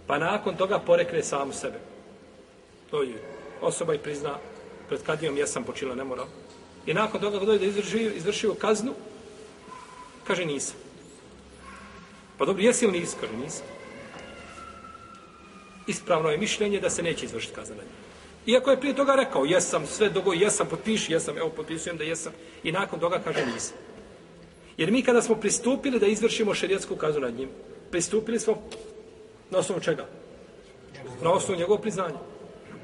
pa 0.06 0.18
nakon 0.18 0.56
toga 0.56 0.78
porekne 0.78 1.22
samu 1.22 1.52
sebe. 1.52 1.80
To 2.90 3.02
je 3.02 3.22
osoba 3.60 3.94
i 3.94 3.98
prizna 3.98 4.38
pred 4.88 5.02
kadijom 5.02 5.36
jesam 5.36 5.64
počila 5.64 5.94
nemoral. 5.94 6.26
I 6.86 6.94
nakon 6.94 7.20
toga 7.20 7.38
dođe 7.38 7.58
da 7.58 7.64
izvršio, 7.64 8.12
izvršio 8.12 8.54
kaznu, 8.54 8.94
kaže 10.26 10.44
nisam. 10.44 10.76
Pa 12.38 12.44
dobro, 12.44 12.62
jesi 12.62 12.84
ili 12.84 13.00
nisi? 13.00 13.16
Kaže 13.20 13.36
nisam. 13.36 13.66
Ispravno 15.86 16.30
je 16.30 16.38
mišljenje 16.38 16.80
da 16.80 16.90
se 16.90 17.02
neće 17.02 17.24
izvršiti 17.24 17.54
kazna 17.54 17.76
na 17.76 17.82
Iako 18.48 18.70
je 18.70 18.80
prije 18.80 18.96
toga 18.96 19.14
rekao, 19.14 19.44
jesam, 19.44 19.86
sve 19.86 20.08
dogo, 20.08 20.32
jesam, 20.32 20.66
potpiši, 20.70 21.12
jesam, 21.12 21.38
evo, 21.38 21.50
potpisujem 21.56 21.96
da 21.96 22.04
jesam. 22.04 22.32
I 22.62 22.72
nakon 22.72 23.00
toga 23.00 23.20
kaže 23.24 23.46
nisam. 23.46 23.76
Jer 24.76 24.90
mi 24.90 25.02
kada 25.02 25.22
smo 25.22 25.34
pristupili 25.34 25.98
da 25.98 26.06
izvršimo 26.06 26.54
šerijetsku 26.54 26.96
kaznu 26.96 27.20
nad 27.20 27.34
njim, 27.34 27.48
pristupili 27.90 28.40
smo 28.40 28.62
na 29.50 29.58
osnovu 29.58 29.80
čega? 29.80 30.06
Na 31.22 31.32
osnovu 31.32 31.58
njegovog 31.58 31.80
priznanja. 31.80 32.18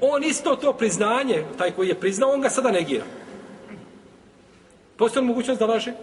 On 0.01 0.23
isto 0.23 0.55
to 0.55 0.73
priznanje, 0.73 1.45
taj 1.57 1.71
koji 1.71 1.87
je 1.87 1.99
priznao, 1.99 2.31
on 2.31 2.41
ga 2.41 2.49
sada 2.49 2.71
negira. 2.71 3.05
Postoji 4.97 5.25
mogućnost 5.25 5.59
da 5.59 5.65
laže? 5.65 5.93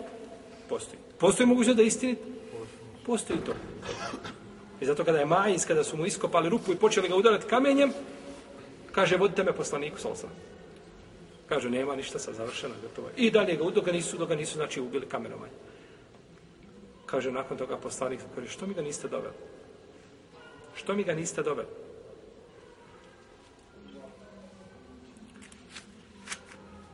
Postoji. 0.68 0.98
Postoji 1.18 1.46
mogućnost 1.46 1.77
da 1.77 1.83
istini? 1.83 2.16
Postoji 3.07 3.38
to. 3.46 3.53
I 4.81 4.87
zato 4.87 5.05
kada 5.05 5.18
je 5.18 5.27
Majis, 5.27 5.64
kada 5.64 5.85
su 5.85 5.96
mu 5.96 6.07
iskopali 6.07 6.48
rupu 6.48 6.72
i 6.72 6.77
počeli 6.77 7.09
ga 7.09 7.16
udarati 7.16 7.46
kamenjem, 7.46 7.92
kaže, 8.92 9.16
vodite 9.16 9.44
me 9.44 9.52
poslaniku, 9.52 9.98
salsa. 9.98 10.28
Kaže, 11.48 11.70
nema 11.70 11.96
ništa 11.96 12.18
sa 12.18 12.33
završeno, 12.33 12.74
gotovo. 12.83 13.09
I 13.16 13.31
dalje 13.31 13.57
ga, 13.57 13.64
dok 13.64 13.85
ga 13.85 13.92
nisu, 13.92 14.18
dok 14.18 14.28
ga 14.28 14.37
nisu, 14.37 14.55
znači, 14.55 14.81
ubili 14.81 15.09
kamerovanje. 15.09 15.52
Kaže, 17.07 17.33
nakon 17.33 17.59
toga 17.59 17.76
poslanik, 17.76 18.20
kaže, 18.35 18.48
što 18.48 18.66
mi 18.66 18.74
ga 18.74 18.83
niste 18.83 19.09
doveli? 19.09 19.35
Što 20.74 20.94
mi 20.94 21.05
ga 21.05 21.14
niste 21.14 21.42
doveli? 21.42 21.68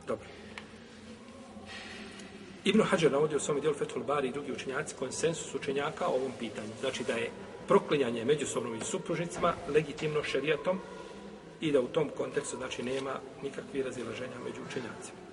Dobro. 0.07 0.27
Ibn 2.63 2.81
Hajar 2.81 3.11
navodi 3.11 3.35
u 3.35 3.39
svom 3.39 3.59
dijelu 3.61 3.75
Fethul 3.75 4.03
Bari 4.03 4.27
i 4.27 4.31
drugi 4.31 4.51
učenjaci 4.51 4.95
konsensus 4.99 5.55
učenjaka 5.55 6.07
o 6.07 6.15
ovom 6.15 6.31
pitanju. 6.39 6.73
Znači 6.79 7.03
da 7.03 7.13
je 7.13 7.29
proklinjanje 7.67 8.25
međusobno 8.25 8.75
i 8.75 8.81
supružnicima 8.81 9.53
legitimno 9.67 10.23
šerijatom 10.23 10.79
i 11.61 11.71
da 11.71 11.81
u 11.81 11.87
tom 11.87 12.09
kontekstu 12.17 12.57
znači 12.57 12.83
nema 12.83 13.19
nikakvih 13.43 13.85
razilaženja 13.85 14.39
među 14.43 14.61
učenjacima. 14.69 15.28